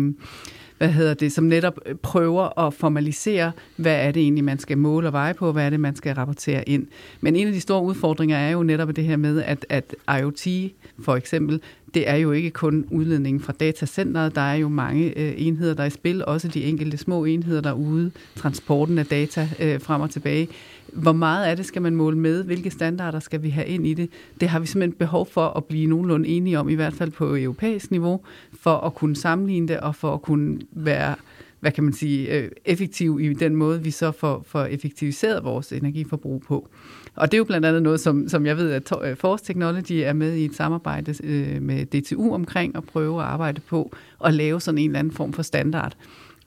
hvad 0.81 0.89
hedder 0.89 1.15
det, 1.15 1.33
som 1.33 1.45
netop 1.45 1.81
øh, 1.87 1.95
prøver 1.95 2.59
at 2.67 2.75
formalisere, 2.75 3.53
hvad 3.77 4.07
er 4.07 4.13
det 4.13 4.23
egentlig, 4.23 4.45
man 4.45 4.59
skal 4.59 4.79
måle 4.79 5.09
og 5.09 5.13
veje 5.13 5.35
på, 5.35 5.53
hvad 5.53 5.67
er 5.67 5.71
det, 5.71 5.81
man 5.81 5.97
skal 5.97 6.15
rapportere 6.15 6.69
ind. 6.69 6.87
Men 7.21 7.37
en 7.37 7.47
af 7.47 7.53
de 7.53 7.61
store 7.61 7.83
udfordringer 7.83 8.37
er 8.37 8.51
jo 8.51 8.63
netop 8.63 8.97
det 8.97 9.05
her 9.05 9.17
med, 9.17 9.43
at, 9.43 9.67
at 9.69 9.95
IoT 10.21 10.73
for 11.03 11.17
eksempel, 11.17 11.61
det 11.95 12.09
er 12.09 12.17
jo 12.17 12.33
ikke 12.33 12.51
kun 12.51 12.85
udledningen 12.91 13.41
fra 13.41 13.53
datacenteret, 13.53 14.35
der 14.35 14.41
er 14.41 14.55
jo 14.55 14.69
mange 14.69 15.19
øh, 15.19 15.33
enheder, 15.37 15.75
der 15.75 15.83
er 15.83 15.87
i 15.87 15.91
spil, 15.91 16.25
også 16.25 16.49
de 16.49 16.65
enkelte 16.65 16.97
små 16.97 17.25
enheder 17.25 17.61
derude, 17.61 18.11
transporten 18.37 18.99
af 18.99 19.07
data 19.07 19.49
øh, 19.61 19.81
frem 19.81 20.01
og 20.01 20.11
tilbage. 20.11 20.49
Hvor 20.93 21.13
meget 21.13 21.45
af 21.45 21.57
det 21.57 21.67
skal 21.67 21.83
man 21.83 21.95
måle 21.95 22.19
med? 22.19 22.45
Hvilke 22.45 22.71
standarder 22.71 23.21
skal 23.21 23.43
vi 23.43 23.51
have 23.51 23.67
ind 23.67 23.87
i 23.87 23.95
det? 23.95 24.11
Det 24.41 24.49
har 24.49 24.59
vi 24.59 24.67
simpelthen 24.67 24.99
behov 24.99 25.27
for 25.27 25.47
at 25.47 25.65
blive 25.65 25.87
nogenlunde 25.87 26.29
enige 26.29 26.59
om, 26.59 26.69
i 26.69 26.75
hvert 26.75 26.95
fald 26.95 27.11
på 27.11 27.37
europæisk 27.37 27.91
niveau, 27.91 28.21
for 28.61 28.77
at 28.77 28.95
kunne 28.95 29.17
sammenligne 29.17 29.69
det 29.69 29.81
og 29.81 29.95
for 29.95 30.15
at 30.15 30.23
kunne 30.23 30.61
være 30.73 31.15
hvad 31.61 31.73
kan 31.73 31.85
man 31.85 31.93
sige, 31.93 32.39
øh, 32.39 32.51
effektiv 32.65 33.21
i 33.21 33.33
den 33.33 33.57
måde, 33.57 33.83
vi 33.83 33.91
så 33.91 34.13
får, 34.13 34.45
får 34.47 34.65
effektiviseret 34.65 35.45
vores 35.45 35.73
energiforbrug 35.73 36.43
på. 36.43 36.69
Og 37.15 37.31
det 37.31 37.37
er 37.37 37.39
jo 37.39 37.45
blandt 37.45 37.67
andet 37.67 37.83
noget, 37.83 38.01
som, 38.01 38.29
som 38.29 38.47
jeg 38.47 38.57
ved, 38.57 38.71
at 38.71 38.93
øh, 39.05 39.17
Force 39.17 39.45
Technology 39.45 39.93
er 39.93 40.13
med 40.13 40.35
i 40.35 40.45
et 40.45 40.55
samarbejde 40.55 41.15
øh, 41.25 41.63
med 41.63 41.87
DTU 41.87 42.35
omkring 42.35 42.77
at 42.77 42.85
prøve 42.85 43.21
at 43.21 43.27
arbejde 43.27 43.61
på 43.61 43.93
at 44.25 44.35
lave 44.35 44.61
sådan 44.61 44.79
en 44.79 44.91
eller 44.91 44.99
anden 44.99 45.13
form 45.13 45.33
for 45.33 45.43
standard 45.43 45.97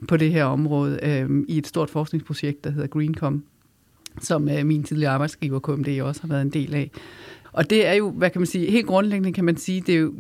på 0.08 0.18
det 0.18 0.32
her 0.32 0.44
område 0.46 1.00
øh, 1.04 1.44
i 1.48 1.58
et 1.58 1.68
stort 1.68 1.90
forskningsprojekt, 1.90 2.64
der 2.64 2.70
hedder 2.70 2.88
GreenCom, 2.88 3.44
som 4.22 4.50
øh, 4.50 4.66
min 4.66 4.84
tidligere 4.84 5.12
arbejdsgiver 5.12 5.60
KMD 5.60 6.02
også 6.02 6.22
har 6.22 6.28
været 6.28 6.42
en 6.42 6.50
del 6.50 6.74
af. 6.74 6.92
Og 7.54 7.70
det 7.70 7.88
er 7.88 7.94
jo, 7.94 8.12
hvad 8.12 8.30
kan 8.30 8.42
man 8.42 8.46
sige, 8.46 8.72
helt 8.72 8.88
grundlæggende 8.88 9.34
kan 9.34 9.46
man 9.46 9.58
sige, 9.58 9.82
det 9.82 9.96
er 9.96 10.00
jo, 10.00 10.14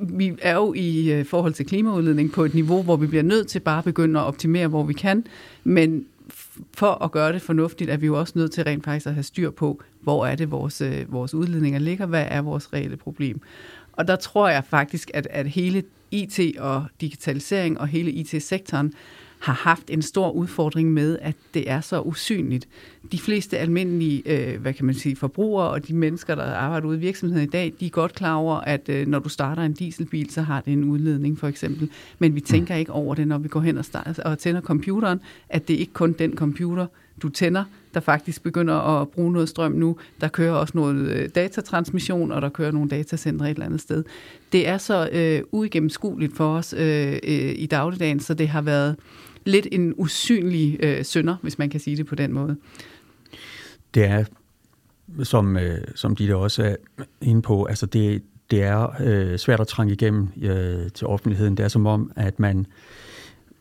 vi 0.00 0.32
er 0.42 0.54
jo 0.54 0.74
i 0.76 1.12
øh, 1.12 1.24
forhold 1.24 1.52
til 1.52 1.66
klimaudledning 1.66 2.32
på 2.32 2.44
et 2.44 2.54
niveau, 2.54 2.82
hvor 2.82 2.96
vi 2.96 3.06
bliver 3.06 3.22
nødt 3.22 3.48
til 3.48 3.60
bare 3.60 3.78
at 3.78 3.84
begynde 3.84 4.20
at 4.20 4.26
optimere, 4.26 4.68
hvor 4.68 4.82
vi 4.82 4.92
kan, 4.92 5.26
men 5.64 6.06
for 6.74 7.04
at 7.04 7.12
gøre 7.12 7.32
det 7.32 7.42
fornuftigt, 7.42 7.90
er 7.90 7.96
vi 7.96 8.06
jo 8.06 8.18
også 8.18 8.32
nødt 8.36 8.52
til 8.52 8.64
rent 8.64 8.84
faktisk 8.84 9.06
at 9.06 9.14
have 9.14 9.22
styr 9.22 9.50
på, 9.50 9.82
hvor 10.00 10.26
er 10.26 10.34
det 10.34 10.50
vores, 10.50 10.80
øh, 10.80 11.12
vores 11.12 11.34
udledninger 11.34 11.78
ligger, 11.78 12.06
hvad 12.06 12.26
er 12.28 12.42
vores 12.42 12.72
reelle 12.72 12.96
problem. 12.96 13.40
Og 13.92 14.08
der 14.08 14.16
tror 14.16 14.48
jeg 14.48 14.64
faktisk, 14.64 15.10
at, 15.14 15.26
at 15.30 15.46
hele 15.46 15.82
IT 16.10 16.40
og 16.58 16.84
digitalisering 17.00 17.80
og 17.80 17.88
hele 17.88 18.10
IT-sektoren 18.10 18.92
har 19.44 19.52
haft 19.52 19.90
en 19.90 20.02
stor 20.02 20.30
udfordring 20.30 20.92
med, 20.92 21.18
at 21.22 21.34
det 21.54 21.70
er 21.70 21.80
så 21.80 22.00
usynligt. 22.00 22.68
De 23.12 23.18
fleste 23.18 23.58
almindelige, 23.58 24.22
øh, 24.26 24.60
hvad 24.60 24.72
kan 24.72 24.86
man 24.86 24.94
sige, 24.94 25.16
forbrugere 25.16 25.70
og 25.70 25.88
de 25.88 25.94
mennesker, 25.94 26.34
der 26.34 26.42
arbejder 26.42 26.88
ude 26.88 26.96
i 26.96 27.00
virksomheden 27.00 27.48
i 27.48 27.50
dag, 27.50 27.72
de 27.80 27.86
er 27.86 27.90
godt 27.90 28.14
klar 28.14 28.34
over, 28.34 28.56
at 28.56 28.88
øh, 28.88 29.06
når 29.06 29.18
du 29.18 29.28
starter 29.28 29.62
en 29.62 29.72
dieselbil, 29.72 30.30
så 30.30 30.42
har 30.42 30.60
det 30.60 30.72
en 30.72 30.84
udledning 30.84 31.38
for 31.38 31.48
eksempel. 31.48 31.90
Men 32.18 32.34
vi 32.34 32.40
tænker 32.40 32.74
ikke 32.74 32.92
over 32.92 33.14
det, 33.14 33.28
når 33.28 33.38
vi 33.38 33.48
går 33.48 33.60
hen 33.60 33.78
og, 33.78 33.84
starter, 33.84 34.22
og 34.22 34.38
tænder 34.38 34.60
computeren, 34.60 35.20
at 35.48 35.68
det 35.68 35.74
ikke 35.74 35.92
kun 35.92 36.12
den 36.12 36.36
computer, 36.36 36.86
du 37.22 37.28
tænder, 37.28 37.64
der 37.94 38.00
faktisk 38.00 38.42
begynder 38.42 38.74
at 38.74 39.08
bruge 39.08 39.32
noget 39.32 39.48
strøm 39.48 39.72
nu. 39.72 39.96
Der 40.20 40.28
kører 40.28 40.52
også 40.52 40.72
noget 40.76 40.96
øh, 40.96 41.28
datatransmission, 41.34 42.32
og 42.32 42.42
der 42.42 42.48
kører 42.48 42.70
nogle 42.70 42.88
datacenter 42.90 43.44
et 43.44 43.50
eller 43.50 43.66
andet 43.66 43.80
sted. 43.80 44.04
Det 44.52 44.68
er 44.68 44.78
så 44.78 45.08
øh, 45.12 45.42
uigennemskueligt 45.52 46.36
for 46.36 46.56
os 46.56 46.74
øh, 46.78 47.12
øh, 47.12 47.54
i 47.56 47.66
dagligdagen, 47.66 48.20
så 48.20 48.34
det 48.34 48.48
har 48.48 48.62
været 48.62 48.96
lidt 49.44 49.68
en 49.72 49.94
usynlig 49.96 50.76
øh, 50.80 51.04
sønder, 51.04 51.36
hvis 51.42 51.58
man 51.58 51.70
kan 51.70 51.80
sige 51.80 51.96
det 51.96 52.06
på 52.06 52.14
den 52.14 52.32
måde. 52.32 52.56
Det 53.94 54.04
er, 54.04 54.24
som, 55.22 55.56
øh, 55.56 55.78
som 55.94 56.16
de 56.16 56.28
der 56.28 56.34
også 56.34 56.62
er 56.62 56.76
inde 57.20 57.42
på, 57.42 57.64
altså 57.64 57.86
det, 57.86 58.22
det 58.50 58.62
er 58.62 58.88
øh, 59.00 59.38
svært 59.38 59.60
at 59.60 59.66
trænge 59.66 59.92
igennem 59.92 60.28
øh, 60.42 60.90
til 60.90 61.06
offentligheden. 61.06 61.56
Det 61.56 61.64
er 61.64 61.68
som 61.68 61.86
om, 61.86 62.12
at 62.16 62.40
man 62.40 62.66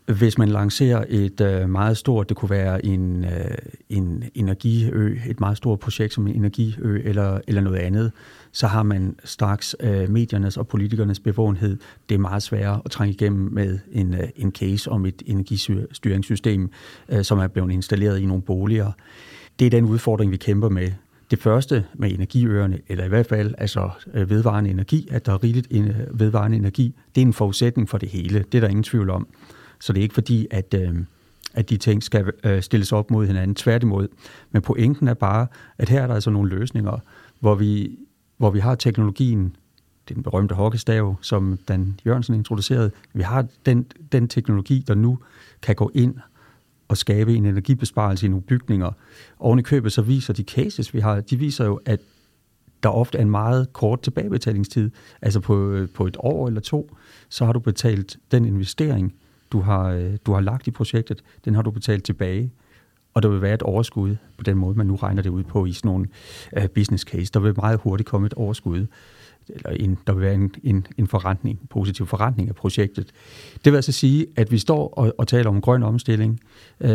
hvis 0.05 0.37
man 0.37 0.49
lancerer 0.49 1.05
et 1.09 1.41
øh, 1.41 1.69
meget 1.69 1.97
stort, 1.97 2.29
det 2.29 2.37
kunne 2.37 2.49
være 2.49 2.85
en, 2.85 3.25
øh, 3.25 3.57
en 3.89 4.23
energiø, 4.35 5.17
et 5.27 5.39
meget 5.39 5.57
stort 5.57 5.79
projekt 5.79 6.13
som 6.13 6.27
en 6.27 6.35
energiø 6.35 7.01
eller, 7.03 7.39
eller 7.47 7.61
noget 7.61 7.77
andet, 7.77 8.11
så 8.51 8.67
har 8.67 8.83
man 8.83 9.15
straks 9.23 9.75
øh, 9.79 10.09
mediernes 10.09 10.57
og 10.57 10.67
politikernes 10.67 11.19
bevågenhed. 11.19 11.77
Det 12.09 12.15
er 12.15 12.19
meget 12.19 12.43
sværere 12.43 12.81
at 12.85 12.91
trænge 12.91 13.13
igennem 13.13 13.53
med 13.53 13.79
en, 13.91 14.13
øh, 14.13 14.27
en 14.35 14.51
case 14.51 14.91
om 14.91 15.05
et 15.05 15.23
energistyringssystem, 15.25 16.71
øh, 17.09 17.23
som 17.23 17.39
er 17.39 17.47
blevet 17.47 17.71
installeret 17.71 18.19
i 18.19 18.25
nogle 18.25 18.41
boliger. 18.41 18.91
Det 19.59 19.65
er 19.65 19.69
den 19.69 19.85
udfordring, 19.85 20.31
vi 20.31 20.37
kæmper 20.37 20.69
med. 20.69 20.91
Det 21.31 21.41
første 21.41 21.85
med 21.93 22.11
energiøerne, 22.11 22.79
eller 22.87 23.05
i 23.05 23.09
hvert 23.09 23.25
fald 23.25 23.53
altså 23.57 23.89
øh, 24.13 24.29
vedvarende 24.29 24.69
energi, 24.69 25.07
at 25.11 25.25
der 25.25 25.33
er 25.33 25.43
rigeligt 25.43 25.67
øh, 25.71 26.19
vedvarende 26.19 26.57
energi, 26.57 26.95
det 27.15 27.21
er 27.21 27.25
en 27.25 27.33
forudsætning 27.33 27.89
for 27.89 27.97
det 27.97 28.09
hele. 28.09 28.45
Det 28.51 28.57
er 28.57 28.61
der 28.61 28.67
ingen 28.67 28.83
tvivl 28.83 29.09
om. 29.09 29.27
Så 29.83 29.93
det 29.93 29.99
er 29.99 30.03
ikke 30.03 30.13
fordi, 30.13 30.47
at, 30.51 30.73
øh, 30.73 30.95
at 31.53 31.69
de 31.69 31.77
ting 31.77 32.03
skal 32.03 32.31
øh, 32.43 32.61
stilles 32.61 32.91
op 32.91 33.11
mod 33.11 33.27
hinanden. 33.27 33.55
Tværtimod. 33.55 34.07
Men 34.51 34.61
pointen 34.61 35.07
er 35.07 35.13
bare, 35.13 35.47
at 35.77 35.89
her 35.89 36.01
er 36.01 36.07
der 36.07 36.13
altså 36.13 36.29
nogle 36.29 36.49
løsninger, 36.49 36.97
hvor 37.39 37.55
vi, 37.55 37.99
hvor 38.37 38.49
vi 38.51 38.59
har 38.59 38.75
teknologien, 38.75 39.55
den 40.09 40.23
berømte 40.23 40.55
hockeystav, 40.55 41.15
som 41.21 41.59
Dan 41.67 41.99
Jørgensen 42.05 42.35
introducerede. 42.35 42.91
Vi 43.13 43.21
har 43.21 43.45
den, 43.65 43.85
den 44.11 44.27
teknologi, 44.27 44.83
der 44.87 44.95
nu 44.95 45.19
kan 45.61 45.75
gå 45.75 45.91
ind 45.93 46.15
og 46.87 46.97
skabe 46.97 47.35
en 47.35 47.45
energibesparelse 47.45 48.25
i 48.25 48.29
nogle 48.29 48.43
bygninger. 48.43 48.91
Oven 49.39 49.59
i 49.59 49.61
købet 49.61 49.91
så 49.91 50.01
viser 50.01 50.33
de 50.33 50.43
cases, 50.43 50.93
vi 50.93 50.99
har, 50.99 51.21
de 51.21 51.39
viser 51.39 51.65
jo, 51.65 51.79
at 51.85 51.99
der 52.83 52.89
ofte 52.89 53.17
er 53.17 53.21
en 53.21 53.31
meget 53.31 53.73
kort 53.73 54.01
tilbagebetalingstid. 54.01 54.89
Altså 55.21 55.39
på, 55.39 55.69
øh, 55.69 55.89
på 55.89 56.07
et 56.07 56.17
år 56.19 56.47
eller 56.47 56.61
to, 56.61 56.97
så 57.29 57.45
har 57.45 57.53
du 57.53 57.59
betalt 57.59 58.17
den 58.31 58.45
investering, 58.45 59.13
du 59.53 59.61
har, 59.61 59.83
øh, 59.89 60.17
du 60.25 60.33
har 60.33 60.41
lagt 60.41 60.67
i 60.67 60.71
projektet, 60.71 61.23
den 61.45 61.55
har 61.55 61.61
du 61.61 61.71
betalt 61.71 62.03
tilbage, 62.03 62.51
og 63.13 63.23
der 63.23 63.29
vil 63.29 63.41
være 63.41 63.53
et 63.53 63.61
overskud 63.61 64.15
på 64.37 64.43
den 64.43 64.57
måde, 64.57 64.77
man 64.77 64.85
nu 64.87 64.95
regner 64.95 65.21
det 65.21 65.29
ud 65.29 65.43
på 65.43 65.65
i 65.65 65.73
sådan 65.73 65.89
nogle 65.89 66.07
uh, 66.57 66.65
business 66.75 67.03
case. 67.03 67.31
Der 67.33 67.39
vil 67.39 67.53
meget 67.57 67.79
hurtigt 67.83 68.09
komme 68.09 68.27
et 68.27 68.33
overskud, 68.33 68.85
eller 69.49 69.69
en, 69.69 69.97
der 70.07 70.13
vil 70.13 70.21
være 70.21 70.33
en, 70.33 70.51
en, 70.63 70.87
en 70.97 71.07
forretning, 71.07 71.59
en 71.61 71.67
positiv 71.67 72.07
forretning 72.07 72.49
af 72.49 72.55
projektet. 72.55 73.11
Det 73.65 73.71
vil 73.71 73.75
altså 73.75 73.91
sige, 73.91 74.25
at 74.35 74.51
vi 74.51 74.57
står 74.57 74.87
og, 74.87 75.15
og 75.17 75.27
taler 75.27 75.49
om 75.49 75.61
grøn 75.61 75.83
omstilling 75.83 76.39
uh, 76.79 76.89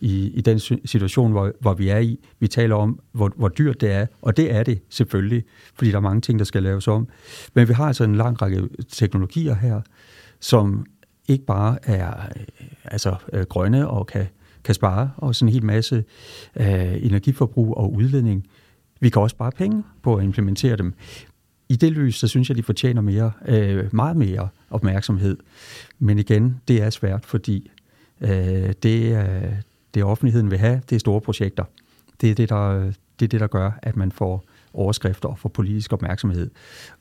i, 0.00 0.30
i 0.34 0.40
den 0.40 0.58
situation, 0.84 1.32
hvor, 1.32 1.52
hvor 1.60 1.74
vi 1.74 1.88
er 1.88 1.98
i. 1.98 2.18
Vi 2.40 2.48
taler 2.48 2.74
om, 2.74 3.00
hvor, 3.12 3.32
hvor 3.36 3.48
dyrt 3.48 3.80
det 3.80 3.90
er, 3.92 4.06
og 4.22 4.36
det 4.36 4.54
er 4.54 4.62
det 4.62 4.80
selvfølgelig, 4.88 5.44
fordi 5.74 5.90
der 5.90 5.96
er 5.96 6.00
mange 6.00 6.20
ting, 6.20 6.38
der 6.38 6.44
skal 6.44 6.62
laves 6.62 6.88
om. 6.88 7.08
Men 7.54 7.68
vi 7.68 7.72
har 7.72 7.86
altså 7.86 8.04
en 8.04 8.14
lang 8.14 8.42
række 8.42 8.68
teknologier 8.88 9.54
her, 9.54 9.80
som 10.40 10.86
ikke 11.28 11.44
bare 11.44 11.78
er 11.82 12.10
øh, 12.10 12.66
altså, 12.84 13.16
øh, 13.32 13.42
grønne 13.42 13.88
og 13.88 14.06
kan, 14.06 14.26
kan 14.64 14.74
spare 14.74 15.10
og 15.16 15.34
sådan 15.34 15.48
en 15.48 15.52
hel 15.52 15.64
masse 15.64 16.04
øh, 16.56 17.04
energiforbrug 17.04 17.76
og 17.76 17.92
udledning. 17.92 18.46
Vi 19.00 19.08
kan 19.08 19.22
også 19.22 19.34
spare 19.34 19.52
penge 19.52 19.82
på 20.02 20.16
at 20.16 20.24
implementere 20.24 20.76
dem. 20.76 20.94
I 21.68 21.76
det 21.76 21.92
lys, 21.92 22.16
så 22.16 22.28
synes 22.28 22.48
jeg, 22.48 22.56
de 22.56 22.62
fortjener 22.62 23.02
mere, 23.02 23.32
øh, 23.48 23.94
meget 23.94 24.16
mere 24.16 24.48
opmærksomhed. 24.70 25.36
Men 25.98 26.18
igen, 26.18 26.60
det 26.68 26.82
er 26.82 26.90
svært, 26.90 27.26
fordi 27.26 27.70
øh, 28.20 28.72
det, 28.82 29.16
øh, 29.16 29.52
det 29.94 30.04
offentligheden 30.04 30.50
vil 30.50 30.58
have, 30.58 30.82
det 30.90 30.96
er 30.96 31.00
store 31.00 31.20
projekter. 31.20 31.64
Det 32.20 32.30
er 32.30 32.34
det, 32.34 32.48
der, 32.48 32.92
det 33.20 33.26
er 33.26 33.28
det, 33.28 33.40
der 33.40 33.46
gør, 33.46 33.70
at 33.82 33.96
man 33.96 34.12
får 34.12 34.44
overskrifter 34.74 35.28
og 35.28 35.38
for 35.38 35.48
politisk 35.48 35.92
opmærksomhed. 35.92 36.50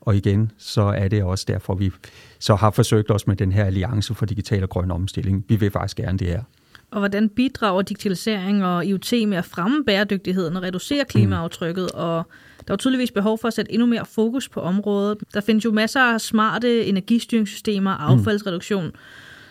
Og 0.01 0.16
igen, 0.16 0.51
så 0.58 0.82
er 0.82 1.08
det 1.08 1.24
også 1.24 1.46
derfor, 1.48 1.75
vi 1.75 1.92
så 2.40 2.56
har 2.56 2.72
forsøgt 2.72 3.12
os 3.12 3.28
med 3.28 3.36
den 3.36 3.51
her 3.51 3.66
alliance 3.66 4.16
for 4.16 4.25
digital 4.25 4.63
og 4.63 4.70
grøn 4.70 4.92
omstilling. 4.92 5.46
Vi 5.48 5.56
vil 5.56 5.72
faktisk 5.72 5.98
gerne 5.98 6.18
det 6.18 6.28
her. 6.28 6.44
Og 6.92 7.00
hvordan 7.00 7.30
bidrager 7.30 7.82
digitalisering 7.82 8.66
og 8.66 8.86
IoT 8.86 9.13
med 9.28 9.38
at 9.38 9.46
fremme 9.46 9.84
bæredygtigheden 9.86 10.56
og 10.56 10.63
reducere 10.63 11.06
klimaaftrykket? 11.06 11.90
Mm. 11.94 12.00
Og 12.00 12.25
der 12.68 12.74
er 12.74 12.78
tydeligvis 12.78 13.12
behov 13.12 13.38
for 13.38 13.48
at 13.48 13.54
sætte 13.54 13.72
endnu 13.72 13.88
mere 13.88 14.06
fokus 14.06 14.50
på 14.50 14.60
området. 14.60 15.18
Der 15.34 15.42
findes 15.42 15.66
jo 15.66 15.72
masser 15.72 16.00
af 16.00 16.22
smarte 16.22 16.86
energistyringssystemer, 16.86 17.98
mm. 17.98 18.04
affaldsreduktion, 18.04 18.86
mm. 18.86 18.92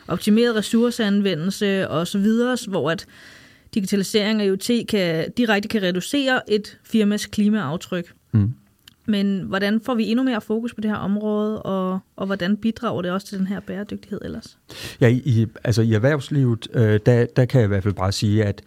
optimeret 0.09 0.57
ressourceanvendelse 0.57 1.89
osv., 1.89 2.27
hvor 2.69 2.91
at 2.91 3.07
digitalisering 3.75 4.41
af 4.41 4.47
IoT 4.47 4.71
kan, 4.89 5.31
direkte 5.37 5.69
kan 5.69 5.83
reducere 5.83 6.51
et 6.51 6.79
firmas 6.85 7.27
klimaaftryk. 7.27 8.13
Mm. 8.33 8.55
Men 9.07 9.41
hvordan 9.41 9.81
får 9.81 9.95
vi 9.95 10.07
endnu 10.07 10.23
mere 10.23 10.41
fokus 10.41 10.75
på 10.75 10.81
det 10.81 10.91
her 10.91 10.97
område, 10.97 11.63
og, 11.63 11.99
og 12.17 12.27
hvordan 12.27 12.57
bidrager 12.57 13.03
det 13.03 13.11
også 13.11 13.27
til 13.27 13.39
den 13.39 13.47
her 13.47 13.61
bæredygtighed 13.61 14.21
ellers? 14.25 14.59
Ja, 15.01 15.09
i, 15.09 15.47
altså 15.65 15.83
i 15.83 15.93
erhvervslivet, 15.93 16.69
øh, 16.75 17.01
der, 17.07 17.27
der 17.37 17.45
kan 17.45 17.61
jeg 17.61 17.65
i 17.65 17.69
hvert 17.69 17.83
fald 17.83 17.95
bare 17.95 18.13
sige, 18.13 18.45
at 18.45 18.63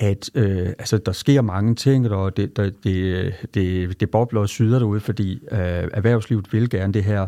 at 0.00 0.30
øh, 0.34 0.68
altså, 0.68 0.98
der 0.98 1.12
sker 1.12 1.42
mange 1.42 1.74
ting, 1.74 2.10
og 2.10 2.36
det, 2.36 2.56
der, 2.56 2.70
det, 2.84 3.34
det, 3.54 4.00
det 4.00 4.10
bobler 4.10 4.40
og 4.40 4.48
syder 4.48 4.78
derude, 4.78 5.00
fordi 5.00 5.32
øh, 5.32 5.58
erhvervslivet 5.58 6.52
vil 6.52 6.70
gerne 6.70 6.92
det 6.92 7.04
her. 7.04 7.26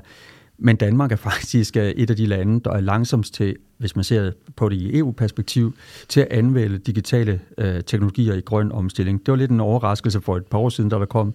Men 0.64 0.76
Danmark 0.76 1.12
er 1.12 1.16
faktisk 1.16 1.76
øh, 1.76 1.90
et 1.90 2.11
af 2.11 2.16
de 2.16 2.26
lande, 2.26 2.61
der 2.64 2.71
er 2.71 2.81
langsomst 2.81 3.35
til, 3.35 3.57
hvis 3.78 3.97
man 3.97 4.04
ser 4.04 4.33
på 4.57 4.69
det 4.69 4.76
i 4.76 4.99
EU-perspektiv, 4.99 5.75
til 6.09 6.21
at 6.21 6.26
anvende 6.31 6.78
digitale 6.78 7.40
øh, 7.59 7.83
teknologier 7.83 8.35
i 8.35 8.40
grøn 8.40 8.73
omstilling. 8.73 9.26
Det 9.26 9.33
var 9.33 9.37
lidt 9.37 9.50
en 9.50 9.61
overraskelse 9.61 10.21
for 10.21 10.37
et 10.37 10.47
par 10.47 10.59
år 10.59 10.69
siden, 10.69 10.90
da 10.90 10.97
der 10.97 11.04
kom 11.04 11.35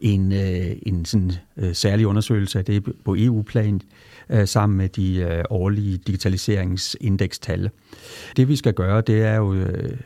en, 0.00 0.32
øh, 0.32 0.76
en 0.82 1.04
sådan, 1.04 1.32
øh, 1.56 1.74
særlig 1.74 2.06
undersøgelse 2.06 2.58
af 2.58 2.64
det 2.64 2.84
på 3.04 3.16
EU-plan 3.18 3.80
øh, 4.30 4.48
sammen 4.48 4.78
med 4.78 4.88
de 4.88 5.16
øh, 5.16 5.44
årlige 5.50 5.96
digitaliseringsindekstal. 5.96 7.70
Det 8.36 8.48
vi 8.48 8.56
skal 8.56 8.74
gøre, 8.74 9.00
det 9.00 9.22
er 9.22 9.36
jo... 9.36 9.54
Øh, 9.54 9.96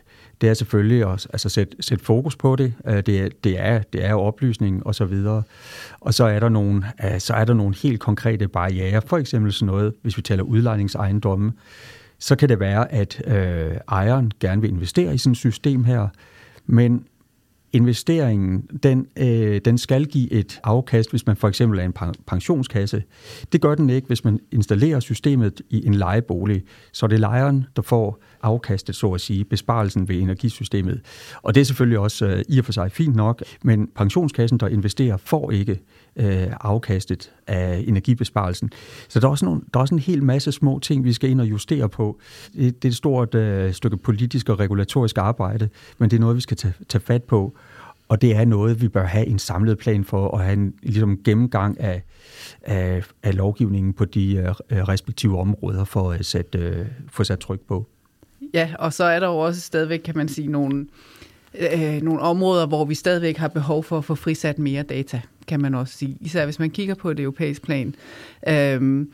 det 0.41 0.49
er 0.49 0.55
selvfølgelig 0.55 1.13
at 1.13 1.27
altså 1.33 1.49
sætte, 1.49 1.77
sæt 1.81 2.01
fokus 2.01 2.37
på 2.37 2.57
det. 2.57 2.75
Øh, 2.87 3.03
det, 3.07 3.21
er, 3.21 3.29
det, 3.45 3.61
er, 3.61 3.79
det 3.79 4.05
er 4.05 4.15
oplysning 4.15 4.87
og 4.87 4.95
så 4.95 5.05
videre. 5.05 5.43
Og 6.01 6.15
så 6.15 6.25
er, 6.25 6.41
der 6.41 6.49
nogle, 6.49 6.85
øh, 7.05 7.21
så 7.21 7.35
er 7.35 7.45
der 7.45 7.55
nogle 7.55 7.75
helt 7.83 8.01
konkrete 8.01 8.49
barriere. 8.49 9.03
For 9.07 9.17
eksempel 9.19 9.53
sådan 9.53 9.67
noget, 9.67 9.95
hvis 10.03 10.17
vi 10.17 10.23
taler 10.23 10.43
udlejningsejendomme, 10.43 11.53
så 12.19 12.37
kan 12.37 12.49
det 12.49 12.61
være, 12.61 12.93
at 12.93 13.23
øh, 13.27 13.77
ejeren 13.89 14.33
gerne 14.41 14.61
vil 14.61 14.71
investere 14.71 15.15
i 15.15 15.19
sådan 15.19 15.33
et 15.33 15.39
system 15.39 15.85
her, 15.85 16.09
men 16.67 17.07
investeringen, 17.73 18.63
den, 18.83 19.07
øh, 19.17 19.61
den 19.65 19.79
skal 19.79 20.07
give 20.07 20.33
et 20.33 20.61
afkast, 20.65 21.11
hvis 21.11 21.27
man 21.27 21.37
for 21.37 21.49
eksempel 21.49 21.79
er 21.79 21.85
en 21.85 21.95
pensionskasse. 22.27 23.03
Det 23.53 23.61
gør 23.61 23.75
den 23.75 23.91
ikke, 23.91 24.07
hvis 24.07 24.25
man 24.25 24.41
installerer 24.53 25.01
systemet 25.01 25.63
i 25.71 25.87
en 25.87 25.95
lejebolig. 25.95 26.63
Så 26.93 27.07
det 27.07 27.15
er 27.15 27.21
lejeren, 27.21 27.67
der 27.77 27.83
får 27.83 28.23
afkastet, 28.43 28.97
så 28.97 29.13
at 29.13 29.21
sige, 29.21 29.45
besparelsen 29.45 30.09
ved 30.09 30.17
energisystemet. 30.17 31.01
Og 31.43 31.55
det 31.55 31.61
er 31.61 31.65
selvfølgelig 31.65 31.99
også 31.99 32.27
øh, 32.27 32.45
i 32.49 32.59
og 32.59 32.65
for 32.65 32.73
sig 32.73 32.93
fint 32.93 33.17
nok, 33.17 33.43
men 33.65 33.89
pensionskassen, 33.97 34.59
der 34.59 34.69
investerer, 34.69 35.17
får 35.17 35.51
ikke 35.51 35.81
øh, 36.17 36.47
afkastet 36.61 37.33
af 37.47 37.85
energibesparelsen. 37.87 38.71
Så 39.09 39.21
der 39.21 39.27
er, 39.27 39.31
også 39.31 39.45
nogle, 39.45 39.61
der 39.75 39.79
er 39.79 39.83
også 39.83 39.95
en 39.95 39.99
hel 40.01 40.23
masse 40.23 40.53
små 40.53 40.79
ting, 40.79 41.05
vi 41.05 41.13
skal 41.13 41.31
ind 41.31 41.41
og 41.41 41.47
justere 41.47 41.89
på. 41.89 42.21
Det, 42.55 42.83
det 42.83 42.89
er 42.89 42.93
et 42.93 42.97
stort 42.97 43.35
øh, 43.35 43.73
stykke 43.73 43.97
politisk 43.97 44.49
og 44.49 44.61
regulatorisk 44.61 45.19
arbejde, 45.19 45.69
men 45.99 46.11
det 46.11 46.17
er 46.17 46.21
noget, 46.21 46.37
vi 46.37 46.41
skal 46.41 46.57
tage, 46.57 46.75
tage 46.89 47.03
fat 47.03 47.23
på. 47.23 47.57
og 48.09 48.23
det 48.23 48.37
er 48.37 48.45
noget, 48.45 48.83
vi 48.83 48.89
bør 48.89 49.05
have 49.05 49.27
en 49.27 49.39
samlet 49.39 49.79
plan 49.79 50.05
for, 50.05 50.39
at 50.39 50.45
have 50.45 50.53
en 50.53 50.75
ligesom, 50.83 51.19
gennemgang 51.25 51.81
af, 51.81 52.03
af, 52.63 53.05
af 53.23 53.37
lovgivningen 53.37 53.93
på 53.93 54.05
de 54.05 54.55
uh, 54.71 54.77
respektive 54.79 55.39
områder 55.39 55.85
for 55.85 56.11
at 56.11 56.27
sætte, 56.27 56.81
uh, 56.81 56.87
få 57.09 57.25
sat 57.25 57.39
tryk 57.39 57.61
på. 57.61 57.87
Ja, 58.57 58.71
og 58.79 58.93
så 58.93 59.05
er 59.05 59.21
der 59.21 59.27
jo 59.27 59.39
også 59.39 59.61
stadigvæk, 59.61 60.01
kan 60.05 60.17
man 60.17 60.29
sige, 60.29 60.49
nogle, 60.49 60.87
øh, 61.59 62.03
nogle 62.03 62.21
områder, 62.21 62.67
hvor 62.67 62.85
vi 62.85 62.95
stadigvæk 62.95 63.37
har 63.37 63.49
behov 63.49 63.85
for 63.85 63.99
at 63.99 64.05
få 64.05 64.15
frisat 64.15 64.59
mere 64.59 64.83
data, 64.83 65.21
kan 65.47 65.61
man 65.61 65.75
også 65.75 65.99
sige. 65.99 66.17
Især 66.21 66.45
hvis 66.45 66.59
man 66.59 66.71
kigger 66.71 66.95
på 66.95 67.13
det 67.13 67.23
europæiske 67.23 67.65
plan. 67.65 67.95
Øh, 68.49 69.07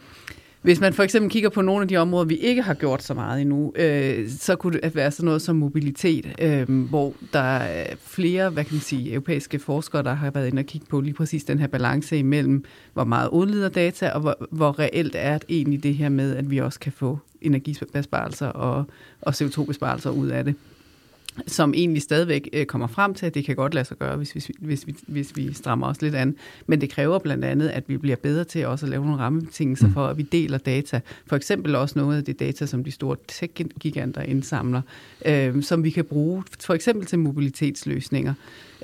hvis 0.62 0.80
man 0.80 0.92
for 0.92 1.02
eksempel 1.02 1.30
kigger 1.30 1.48
på 1.48 1.62
nogle 1.62 1.82
af 1.82 1.88
de 1.88 1.96
områder, 1.96 2.24
vi 2.24 2.36
ikke 2.36 2.62
har 2.62 2.74
gjort 2.74 3.02
så 3.02 3.14
meget 3.14 3.40
endnu, 3.40 3.72
øh, 3.76 4.28
så 4.28 4.56
kunne 4.56 4.80
det 4.80 4.94
være 4.94 5.10
sådan 5.10 5.24
noget 5.24 5.42
som 5.42 5.56
mobilitet, 5.56 6.34
øh, 6.40 6.88
hvor 6.88 7.14
der 7.32 7.56
er 7.58 7.94
flere, 8.06 8.50
hvad 8.50 8.64
kan 8.64 8.74
man 8.74 8.82
sige, 8.82 9.12
europæiske 9.12 9.58
forskere, 9.58 10.02
der 10.02 10.14
har 10.14 10.30
været 10.30 10.48
inde 10.48 10.60
og 10.60 10.66
kigge 10.66 10.86
på 10.90 11.00
lige 11.00 11.14
præcis 11.14 11.44
den 11.44 11.58
her 11.58 11.66
balance 11.66 12.18
imellem, 12.18 12.64
hvor 12.92 13.04
meget 13.04 13.28
udleder 13.28 13.68
data, 13.68 14.08
og 14.08 14.20
hvor, 14.20 14.46
hvor 14.50 14.78
reelt 14.78 15.16
er 15.18 15.38
det 15.38 15.46
egentlig 15.48 15.82
det 15.82 15.94
her 15.94 16.08
med, 16.08 16.36
at 16.36 16.50
vi 16.50 16.58
også 16.58 16.80
kan 16.80 16.92
få 16.92 17.18
energibesparelser 17.42 18.46
og, 18.46 18.84
og 19.22 19.32
CO2-besparelser 19.32 20.10
ud 20.10 20.28
af 20.28 20.44
det 20.44 20.54
som 21.46 21.74
egentlig 21.74 22.02
stadigvæk 22.02 22.48
øh, 22.52 22.66
kommer 22.66 22.86
frem 22.86 23.14
til, 23.14 23.26
at 23.26 23.34
det 23.34 23.44
kan 23.44 23.56
godt 23.56 23.74
lade 23.74 23.84
sig 23.84 23.96
gøre, 23.96 24.16
hvis, 24.16 24.32
hvis, 24.32 24.50
hvis, 24.58 24.86
vi, 24.86 24.94
hvis 25.06 25.36
vi 25.36 25.52
strammer 25.52 25.86
os 25.86 26.02
lidt 26.02 26.14
an. 26.14 26.36
Men 26.66 26.80
det 26.80 26.90
kræver 26.90 27.18
blandt 27.18 27.44
andet, 27.44 27.68
at 27.68 27.84
vi 27.86 27.96
bliver 27.96 28.16
bedre 28.16 28.44
til 28.44 28.66
også 28.66 28.86
at 28.86 28.90
lave 28.90 29.04
nogle 29.04 29.20
rammebetingelser 29.20 29.86
mm. 29.86 29.92
for, 29.92 30.06
at 30.06 30.18
vi 30.18 30.22
deler 30.22 30.58
data. 30.58 31.00
For 31.26 31.36
eksempel 31.36 31.74
også 31.74 31.98
noget 31.98 32.16
af 32.16 32.24
det 32.24 32.40
data, 32.40 32.66
som 32.66 32.84
de 32.84 32.90
store 32.90 33.16
tech-giganter 33.28 34.22
indsamler, 34.22 34.82
øh, 35.26 35.62
som 35.62 35.84
vi 35.84 35.90
kan 35.90 36.04
bruge 36.04 36.42
for 36.60 36.74
eksempel 36.74 37.06
til 37.06 37.18
mobilitetsløsninger. 37.18 38.34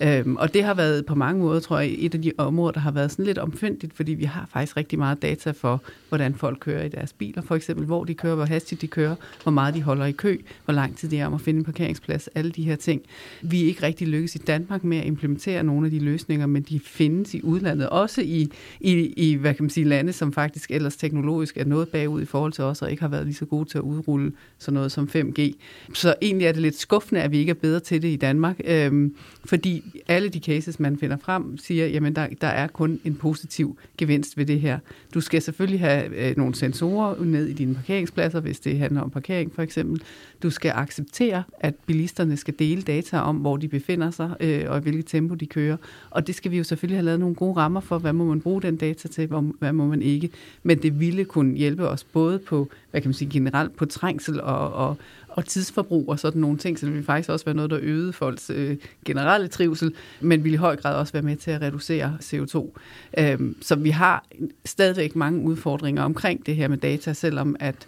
Øhm, 0.03 0.37
og 0.37 0.55
det 0.55 0.65
har 0.65 0.75
været 0.75 1.07
på 1.07 1.15
mange 1.15 1.43
måder, 1.43 1.61
tror 1.61 1.79
jeg, 1.79 1.95
et 1.99 2.15
af 2.15 2.23
de 2.23 2.33
områder, 2.39 2.73
der 2.73 2.81
har 2.81 2.91
været 2.91 3.11
sådan 3.11 3.25
lidt 3.25 3.39
omfændigt, 3.39 3.95
fordi 3.95 4.15
vi 4.15 4.25
har 4.25 4.49
faktisk 4.53 4.77
rigtig 4.77 4.99
meget 4.99 5.23
data 5.23 5.51
for, 5.51 5.83
hvordan 6.09 6.35
folk 6.35 6.59
kører 6.61 6.85
i 6.85 6.89
deres 6.89 7.13
biler, 7.13 7.43
for 7.43 7.55
eksempel 7.55 7.87
hvor 7.87 8.05
de 8.05 8.15
kører, 8.15 8.35
hvor 8.35 8.45
hastigt 8.45 8.81
de 8.81 8.87
kører, 8.87 9.15
hvor 9.43 9.53
meget 9.53 9.75
de 9.75 9.83
holder 9.83 10.07
i 10.07 10.13
kø, 10.13 10.37
hvor 10.65 10.75
lang 10.75 10.97
tid 10.97 11.09
det 11.09 11.21
er 11.21 11.27
om 11.27 11.35
at 11.35 11.41
finde 11.41 11.59
en 11.59 11.65
parkeringsplads, 11.65 12.29
alle 12.39 12.51
de 12.51 12.63
her 12.63 12.77
ting. 12.77 13.03
Vi 13.43 13.63
er 13.63 13.67
ikke 13.67 13.83
rigtig 13.83 14.09
lykkes 14.09 14.35
i 14.35 14.39
Danmark 14.39 14.85
med 14.85 14.99
at 14.99 15.07
implementere 15.07 15.63
nogle 15.65 15.87
af 15.87 15.91
de 15.91 15.99
løsninger, 15.99 16.47
men 16.47 16.63
de 16.63 16.81
findes 16.81 17.35
i 17.35 17.43
udlandet, 17.43 17.89
også 17.89 18.21
i, 18.21 18.49
i, 18.81 18.93
i 19.17 19.35
hvad 19.35 19.55
kan 19.55 19.63
man 19.63 19.71
sige, 19.71 19.85
lande, 19.85 20.13
som 20.13 20.33
faktisk 20.33 20.71
ellers 20.71 20.97
teknologisk 20.97 21.57
er 21.57 21.65
noget 21.65 21.89
bagud 21.89 22.23
i 22.23 22.25
forhold 22.25 22.53
til 22.53 22.65
os, 22.65 22.83
og 22.83 22.91
ikke 22.91 23.03
har 23.03 23.09
været 23.09 23.25
lige 23.25 23.35
så 23.35 23.45
gode 23.45 23.69
til 23.69 23.79
at 23.79 23.83
udrulle 23.83 24.33
sådan 24.59 24.75
noget 24.75 24.93
som 24.93 25.09
5G. 25.17 25.53
Så 25.95 26.15
egentlig 26.23 26.47
er 26.47 26.53
det 26.53 26.63
lidt 26.63 26.79
skuffende, 26.79 27.23
at 27.23 27.31
vi 27.31 27.39
ikke 27.39 27.51
er 27.51 27.55
bedre 27.55 27.81
til 27.81 28.03
det 28.03 28.09
i 28.09 28.17
Danmark, 28.17 28.61
øhm, 28.65 29.15
fordi 29.45 30.03
alle 30.09 30.29
de 30.29 30.39
cases, 30.39 30.81
man 30.81 30.99
finder 30.99 31.17
frem, 31.17 31.59
siger, 31.59 31.87
jamen 31.87 32.17
der, 32.17 32.27
der 32.41 32.47
er 32.47 32.67
kun 32.67 33.01
en 33.05 33.15
positiv 33.15 33.79
gevinst 33.99 34.37
ved 34.37 34.47
det 34.47 34.61
her. 34.61 34.79
Du 35.15 35.21
skal 35.21 35.43
selvfølgelig 35.43 35.81
have 35.81 36.31
øh, 36.31 36.37
nogle 36.37 36.55
sensorer 36.55 37.25
ned 37.25 37.47
i 37.47 37.53
dine 37.53 37.75
parkeringspladser, 37.75 38.41
hvis 38.41 38.61
det 38.61 38.79
handler 38.79 39.01
om 39.01 39.11
parkering 39.11 39.55
for 39.55 39.63
eksempel. 39.63 40.03
Du 40.43 40.51
skal 40.51 40.73
acceptere, 40.75 41.43
at 41.61 41.75
bilisterne 41.87 42.28
skal 42.37 42.55
dele 42.59 42.83
data 42.83 43.19
om, 43.19 43.37
hvor 43.37 43.57
de 43.57 43.69
befinder 43.69 44.11
sig, 44.11 44.35
øh, 44.41 44.65
og 44.69 44.79
i 44.79 44.81
hvilket 44.81 45.07
tempo 45.07 45.35
de 45.35 45.47
kører. 45.47 45.77
Og 46.11 46.27
det 46.27 46.35
skal 46.35 46.51
vi 46.51 46.59
jo 46.59 46.65
selvfølgelig 46.65 46.99
have 46.99 47.05
lavet 47.05 47.21
nogle 47.21 47.35
gode 47.35 47.57
rammer 47.57 47.81
for, 47.81 47.99
hvad 47.99 48.13
må 48.13 48.25
man 48.25 48.41
bruge 48.41 48.63
den 48.63 48.77
data 48.77 49.09
til, 49.09 49.27
hvad 49.59 49.73
må 49.73 49.87
man 49.87 50.03
ikke. 50.03 50.31
Men 50.63 50.83
det 50.83 51.01
ville 51.01 51.25
kunne 51.25 51.57
hjælpe 51.57 51.89
os 51.89 52.05
både 52.05 52.39
på, 52.39 52.69
hvad 52.91 53.01
kan 53.01 53.09
man 53.09 53.15
sige, 53.15 53.31
generelt 53.31 53.77
på 53.77 53.87
trængsel 53.87 54.41
og, 54.41 54.73
og, 54.73 54.97
og 55.29 55.45
tidsforbrug 55.45 56.09
og 56.09 56.19
sådan 56.19 56.41
nogle 56.41 56.59
ting, 56.59 56.79
så 56.79 56.87
det 56.87 56.93
ville 56.93 57.07
faktisk 57.07 57.29
også 57.29 57.45
være 57.45 57.55
noget, 57.55 57.71
der 57.71 57.79
øgede 57.83 58.13
folks 58.13 58.51
øh, 58.51 58.77
generelle 59.05 59.49
trivsel, 59.49 59.93
men 60.21 60.45
ville 60.45 60.55
i 60.55 60.59
høj 60.59 60.77
grad 60.77 60.95
også 60.95 61.13
være 61.13 61.23
med 61.23 61.37
til 61.37 61.51
at 61.51 61.63
reducere 61.63 62.19
CO2. 62.23 62.79
Øhm, 63.19 63.57
så 63.63 63.77
vi 63.77 63.91
har 63.91 64.25
stadigvæk 64.65 65.17
mange 65.17 65.43
udfordringer 65.43 66.03
omkring 66.03 66.47
det 66.47 66.57
her 66.57 66.69
med 66.69 66.79
data, 66.79 67.13
selvom 67.13 67.57
at 67.61 67.87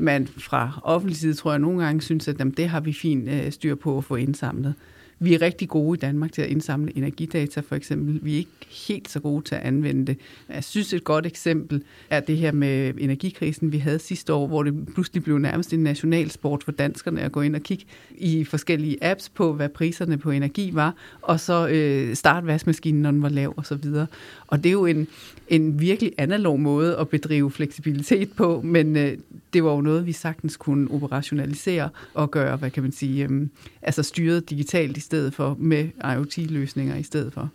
man 0.00 0.26
fra 0.26 0.80
offentlig 0.84 1.16
side, 1.16 1.34
tror 1.34 1.50
jeg, 1.52 1.58
nogle 1.58 1.84
gange 1.84 2.00
synes, 2.00 2.28
at 2.28 2.38
jamen, 2.38 2.54
det 2.56 2.68
har 2.68 2.80
vi 2.80 2.92
fint 2.92 3.28
øh, 3.28 3.52
styr 3.52 3.74
på 3.74 3.98
at 3.98 4.04
få 4.04 4.16
indsamlet. 4.16 4.74
Vi 5.22 5.34
er 5.34 5.42
rigtig 5.42 5.68
gode 5.68 5.96
i 5.96 6.00
Danmark 6.00 6.32
til 6.32 6.42
at 6.42 6.48
indsamle 6.48 6.96
energidata, 6.96 7.60
for 7.60 7.74
eksempel. 7.74 8.20
Vi 8.22 8.32
er 8.32 8.36
ikke 8.36 8.50
helt 8.88 9.10
så 9.10 9.20
gode 9.20 9.44
til 9.44 9.54
at 9.54 9.60
anvende 9.60 10.06
det. 10.06 10.18
Jeg 10.48 10.64
synes, 10.64 10.92
et 10.92 11.04
godt 11.04 11.26
eksempel 11.26 11.82
er 12.10 12.20
det 12.20 12.36
her 12.36 12.52
med 12.52 12.94
energikrisen, 12.98 13.72
vi 13.72 13.78
havde 13.78 13.98
sidste 13.98 14.32
år, 14.32 14.46
hvor 14.46 14.62
det 14.62 14.86
pludselig 14.94 15.24
blev 15.24 15.38
nærmest 15.38 15.72
en 15.72 15.82
nationalsport 15.82 16.64
for 16.64 16.72
danskerne 16.72 17.20
at 17.20 17.32
gå 17.32 17.40
ind 17.40 17.56
og 17.56 17.62
kigge 17.62 17.84
i 18.18 18.44
forskellige 18.44 19.04
apps 19.04 19.28
på, 19.28 19.52
hvad 19.52 19.68
priserne 19.68 20.18
på 20.18 20.30
energi 20.30 20.70
var, 20.74 20.94
og 21.22 21.40
så 21.40 21.68
øh, 21.68 22.16
starte 22.16 22.46
vaskemaskinen, 22.46 23.02
når 23.02 23.10
den 23.10 23.22
var 23.22 23.28
lav 23.28 23.54
og 23.56 23.66
så 23.66 23.74
videre. 23.74 24.06
Og 24.46 24.62
det 24.64 24.68
er 24.68 24.72
jo 24.72 24.86
en, 24.86 25.06
en 25.48 25.80
virkelig 25.80 26.12
analog 26.18 26.60
måde 26.60 26.96
at 26.96 27.08
bedrive 27.08 27.50
fleksibilitet 27.50 28.32
på, 28.32 28.60
men 28.64 28.96
øh, 28.96 29.18
det 29.52 29.64
var 29.64 29.70
jo 29.70 29.80
noget, 29.80 30.06
vi 30.06 30.12
sagtens 30.12 30.56
kunne 30.56 30.90
operationalisere 30.90 31.88
og 32.14 32.30
gøre, 32.30 32.56
hvad 32.56 32.70
kan 32.70 32.82
man 32.82 32.92
sige, 32.92 33.24
øh, 33.24 33.46
altså 33.82 34.02
styret 34.02 34.50
digitalt 34.50 34.96
i 34.96 35.00
stedet 35.10 35.34
for, 35.34 35.56
med 35.58 35.88
IoT-løsninger 36.04 36.96
i 36.96 37.02
stedet 37.02 37.32
for. 37.32 37.50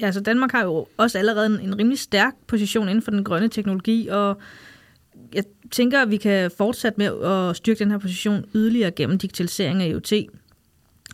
Ja, 0.00 0.12
så 0.12 0.20
Danmark 0.20 0.52
har 0.52 0.64
jo 0.64 0.86
også 0.96 1.18
allerede 1.18 1.46
en, 1.46 1.60
en 1.60 1.78
rimelig 1.78 1.98
stærk 1.98 2.32
position 2.46 2.88
inden 2.88 3.02
for 3.02 3.10
den 3.10 3.24
grønne 3.24 3.48
teknologi, 3.48 4.08
og 4.08 4.38
jeg 5.34 5.44
tænker, 5.70 6.02
at 6.02 6.10
vi 6.10 6.16
kan 6.16 6.50
fortsætte 6.50 6.98
med 6.98 7.22
at 7.22 7.56
styrke 7.56 7.78
den 7.78 7.90
her 7.90 7.98
position 7.98 8.44
yderligere 8.54 8.90
gennem 8.90 9.18
digitalisering 9.18 9.82
af 9.82 9.88
IoT. 9.88 10.12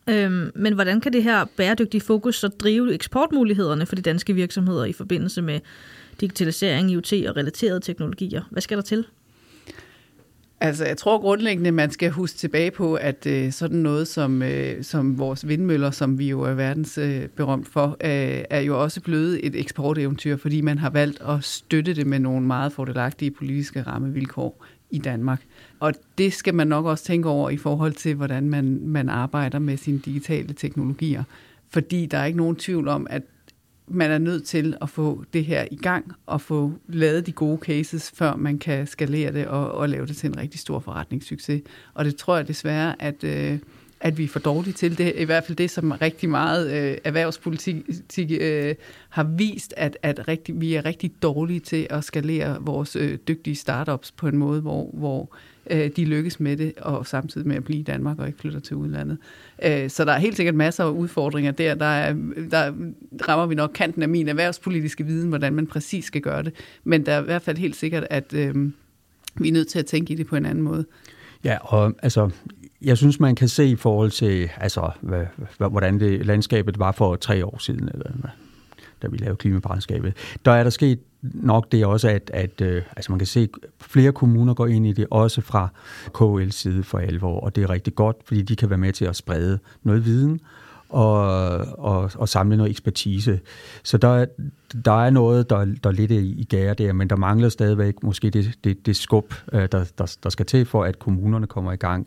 Øhm, 0.08 0.50
men 0.54 0.74
hvordan 0.74 1.00
kan 1.00 1.12
det 1.12 1.22
her 1.22 1.44
bæredygtige 1.56 2.00
fokus 2.00 2.36
så 2.36 2.48
drive 2.48 2.94
eksportmulighederne 2.94 3.86
for 3.86 3.96
de 3.96 4.02
danske 4.02 4.34
virksomheder 4.34 4.84
i 4.84 4.92
forbindelse 4.92 5.42
med 5.42 5.60
digitalisering, 6.20 6.90
IoT 6.90 7.12
og 7.12 7.36
relaterede 7.36 7.80
teknologier? 7.80 8.42
Hvad 8.50 8.62
skal 8.62 8.76
der 8.76 8.82
til? 8.82 9.04
Altså, 10.64 10.84
jeg 10.84 10.96
tror 10.96 11.20
grundlæggende, 11.20 11.72
man 11.72 11.90
skal 11.90 12.10
huske 12.10 12.38
tilbage 12.38 12.70
på, 12.70 12.94
at 12.94 13.26
øh, 13.26 13.52
sådan 13.52 13.78
noget 13.78 14.08
som, 14.08 14.42
øh, 14.42 14.84
som 14.84 15.18
vores 15.18 15.48
vindmøller, 15.48 15.90
som 15.90 16.18
vi 16.18 16.28
jo 16.28 16.40
er 16.40 16.54
verdensberømt 16.54 17.22
øh, 17.22 17.28
berømt 17.28 17.68
for, 17.68 17.86
øh, 17.88 18.44
er 18.50 18.60
jo 18.60 18.82
også 18.82 19.00
blevet 19.00 19.46
et 19.46 19.56
eksporteventyr, 19.56 20.36
fordi 20.36 20.60
man 20.60 20.78
har 20.78 20.90
valgt 20.90 21.22
at 21.28 21.44
støtte 21.44 21.94
det 21.94 22.06
med 22.06 22.18
nogle 22.18 22.46
meget 22.46 22.72
fordelagtige 22.72 23.30
politiske 23.30 23.82
rammevilkår 23.82 24.64
i 24.90 24.98
Danmark. 24.98 25.42
Og 25.80 25.92
det 26.18 26.32
skal 26.32 26.54
man 26.54 26.66
nok 26.66 26.86
også 26.86 27.04
tænke 27.04 27.28
over 27.28 27.50
i 27.50 27.56
forhold 27.56 27.92
til, 27.92 28.14
hvordan 28.14 28.48
man, 28.48 28.80
man 28.82 29.08
arbejder 29.08 29.58
med 29.58 29.76
sine 29.76 29.98
digitale 29.98 30.52
teknologier. 30.52 31.24
Fordi 31.70 32.06
der 32.06 32.18
er 32.18 32.24
ikke 32.24 32.38
nogen 32.38 32.56
tvivl 32.56 32.88
om, 32.88 33.06
at 33.10 33.22
man 33.88 34.10
er 34.10 34.18
nødt 34.18 34.44
til 34.44 34.76
at 34.82 34.88
få 34.88 35.24
det 35.32 35.44
her 35.44 35.66
i 35.70 35.76
gang 35.76 36.12
og 36.26 36.40
få 36.40 36.72
lavet 36.88 37.26
de 37.26 37.32
gode 37.32 37.58
cases, 37.58 38.12
før 38.14 38.36
man 38.36 38.58
kan 38.58 38.86
skalere 38.86 39.32
det 39.32 39.46
og, 39.46 39.72
og 39.72 39.88
lave 39.88 40.06
det 40.06 40.16
til 40.16 40.28
en 40.28 40.38
rigtig 40.38 40.60
stor 40.60 40.78
forretningssucces. 40.78 41.62
Og 41.94 42.04
det 42.04 42.16
tror 42.16 42.36
jeg 42.36 42.48
desværre, 42.48 43.02
at, 43.02 43.24
øh, 43.24 43.58
at 44.04 44.18
vi 44.18 44.24
er 44.24 44.28
for 44.28 44.38
dårlige 44.38 44.72
til. 44.72 44.98
Det 44.98 45.12
i 45.16 45.24
hvert 45.24 45.44
fald 45.44 45.56
det, 45.56 45.70
som 45.70 45.90
rigtig 45.90 46.28
meget 46.28 46.72
øh, 46.72 46.98
erhvervspolitik 47.04 48.30
øh, 48.40 48.74
har 49.08 49.24
vist, 49.24 49.74
at, 49.76 49.96
at 50.02 50.28
rigtig, 50.28 50.60
vi 50.60 50.74
er 50.74 50.84
rigtig 50.84 51.12
dårlige 51.22 51.60
til 51.60 51.86
at 51.90 52.04
skalere 52.04 52.56
vores 52.60 52.96
øh, 52.96 53.18
dygtige 53.28 53.56
startups 53.56 54.12
på 54.12 54.28
en 54.28 54.36
måde, 54.36 54.60
hvor, 54.60 54.90
hvor 54.92 55.34
øh, 55.70 55.90
de 55.96 56.04
lykkes 56.04 56.40
med 56.40 56.56
det, 56.56 56.72
og 56.80 57.06
samtidig 57.06 57.46
med 57.46 57.56
at 57.56 57.64
blive 57.64 57.78
i 57.78 57.82
Danmark 57.82 58.18
og 58.18 58.26
ikke 58.26 58.38
flytter 58.38 58.60
til 58.60 58.76
udlandet. 58.76 59.18
Øh, 59.64 59.90
så 59.90 60.04
der 60.04 60.12
er 60.12 60.18
helt 60.18 60.36
sikkert 60.36 60.54
masser 60.54 60.84
af 60.84 60.90
udfordringer 60.90 61.52
der. 61.52 61.74
Der, 61.74 61.86
er, 61.86 62.14
der 62.50 62.72
rammer 63.28 63.46
vi 63.46 63.54
nok 63.54 63.70
kanten 63.74 64.02
af 64.02 64.08
min 64.08 64.28
erhvervspolitiske 64.28 65.04
viden, 65.04 65.28
hvordan 65.28 65.54
man 65.54 65.66
præcis 65.66 66.04
skal 66.04 66.20
gøre 66.20 66.42
det. 66.42 66.52
Men 66.84 67.06
der 67.06 67.12
er 67.12 67.20
i 67.20 67.24
hvert 67.24 67.42
fald 67.42 67.58
helt 67.58 67.76
sikkert, 67.76 68.06
at 68.10 68.34
øh, 68.34 68.54
vi 69.36 69.48
er 69.48 69.52
nødt 69.52 69.68
til 69.68 69.78
at 69.78 69.86
tænke 69.86 70.12
i 70.12 70.16
det 70.16 70.26
på 70.26 70.36
en 70.36 70.46
anden 70.46 70.64
måde. 70.64 70.84
Ja, 71.44 71.58
og 71.60 71.94
altså, 72.02 72.30
jeg 72.84 72.96
synes, 72.96 73.20
man 73.20 73.34
kan 73.34 73.48
se 73.48 73.66
i 73.66 73.76
forhold 73.76 74.10
til, 74.10 74.50
altså, 74.56 74.90
hvad, 75.00 75.26
hvordan 75.58 76.00
det 76.00 76.26
landskabet 76.26 76.78
var 76.78 76.92
for 76.92 77.16
tre 77.16 77.46
år 77.46 77.58
siden, 77.58 77.88
eller 77.94 78.10
da 79.02 79.08
vi 79.08 79.16
lavede 79.16 79.36
klimaberedskabet. 79.36 80.14
Der 80.44 80.52
er 80.52 80.62
der 80.62 80.70
sket 80.70 80.98
nok 81.22 81.72
det 81.72 81.86
også, 81.86 82.08
at, 82.08 82.30
at 82.34 82.60
øh, 82.60 82.82
altså 82.96 83.12
man 83.12 83.18
kan 83.18 83.26
se, 83.26 83.48
flere 83.80 84.12
kommuner 84.12 84.54
går 84.54 84.66
ind 84.66 84.86
i 84.86 84.92
det, 84.92 85.06
også 85.10 85.40
fra 85.40 85.68
KL's 86.18 86.50
side 86.50 86.82
for 86.82 86.98
alvor, 86.98 87.40
og 87.40 87.56
det 87.56 87.64
er 87.64 87.70
rigtig 87.70 87.94
godt, 87.94 88.16
fordi 88.24 88.42
de 88.42 88.56
kan 88.56 88.70
være 88.70 88.78
med 88.78 88.92
til 88.92 89.04
at 89.04 89.16
sprede 89.16 89.58
noget 89.82 90.04
viden 90.04 90.40
og, 90.88 91.18
og, 91.78 92.10
og 92.14 92.28
samle 92.28 92.56
noget 92.56 92.70
ekspertise. 92.70 93.40
Så 93.82 93.98
der, 93.98 94.26
der 94.84 95.04
er 95.06 95.10
noget, 95.10 95.50
der, 95.50 95.64
der 95.64 95.90
er 95.90 95.94
lidt 95.94 96.10
i, 96.10 96.46
gære 96.50 96.74
der, 96.74 96.92
men 96.92 97.10
der 97.10 97.16
mangler 97.16 97.48
stadigvæk 97.48 98.02
måske 98.02 98.30
det, 98.30 98.58
det, 98.64 98.86
det 98.86 98.96
skub, 98.96 99.34
øh, 99.52 99.68
der, 99.72 99.84
der, 99.98 100.16
der 100.22 100.30
skal 100.30 100.46
til 100.46 100.64
for, 100.64 100.84
at 100.84 100.98
kommunerne 100.98 101.46
kommer 101.46 101.72
i 101.72 101.76
gang. 101.76 102.06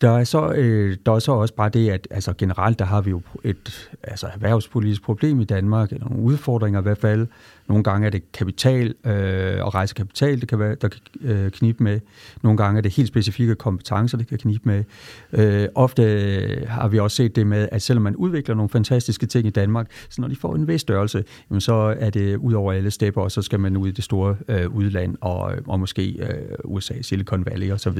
Der 0.00 0.10
er, 0.10 0.24
så, 0.24 0.52
øh, 0.52 0.96
der 1.06 1.12
er 1.12 1.18
så 1.18 1.32
også 1.32 1.54
bare 1.54 1.68
det, 1.68 1.90
at 1.90 2.08
altså, 2.10 2.32
generelt 2.38 2.78
der 2.78 2.84
har 2.84 3.00
vi 3.00 3.10
jo 3.10 3.22
et 3.44 3.90
altså, 4.02 4.26
erhvervspolitisk 4.26 5.02
problem 5.02 5.40
i 5.40 5.44
Danmark, 5.44 5.92
eller 5.92 6.08
nogle 6.08 6.22
udfordringer 6.22 6.80
i 6.80 6.82
hvert 6.82 6.98
fald, 6.98 7.26
Nogle 7.70 7.84
gange 7.84 8.06
er 8.06 8.10
det 8.10 8.32
kapital 8.32 8.94
øh, 9.04 9.64
og 9.64 9.74
rejse 9.74 9.94
kapital, 9.94 10.40
det 10.40 10.48
kan 10.48 10.58
være, 10.58 10.74
der 10.74 10.88
kan 10.88 11.00
øh, 11.20 11.50
knibe 11.50 11.84
med. 11.84 12.00
Nogle 12.42 12.56
gange 12.56 12.78
er 12.78 12.82
det 12.82 12.92
helt 12.92 13.08
specifikke 13.08 13.54
kompetencer, 13.54 14.18
det 14.18 14.26
kan 14.26 14.38
knibe 14.38 14.62
med. 14.64 14.84
Øh, 15.32 15.68
ofte 15.74 16.02
øh, 16.02 16.68
har 16.68 16.88
vi 16.88 16.98
også 16.98 17.16
set 17.16 17.36
det 17.36 17.46
med, 17.46 17.68
at 17.72 17.82
selvom 17.82 18.02
man 18.02 18.16
udvikler 18.16 18.54
nogle 18.54 18.68
fantastiske 18.68 19.26
ting 19.26 19.46
i 19.46 19.50
Danmark, 19.50 19.86
så 20.08 20.20
når 20.20 20.28
de 20.28 20.36
får 20.36 20.54
en 20.54 20.68
vis 20.68 20.80
størrelse, 20.80 21.24
jamen 21.50 21.60
så 21.60 21.96
er 21.98 22.10
det 22.10 22.36
ud 22.36 22.52
over 22.52 22.72
alle 22.72 22.90
stepper, 22.90 23.22
og 23.22 23.32
så 23.32 23.42
skal 23.42 23.60
man 23.60 23.76
ud 23.76 23.88
i 23.88 23.90
det 23.90 24.04
store 24.04 24.36
øh, 24.48 24.70
udland, 24.76 25.16
og, 25.20 25.52
og 25.66 25.80
måske 25.80 26.08
øh, 26.10 26.56
USA, 26.64 27.02
Silicon 27.02 27.46
Valley 27.46 27.72
osv., 27.72 27.98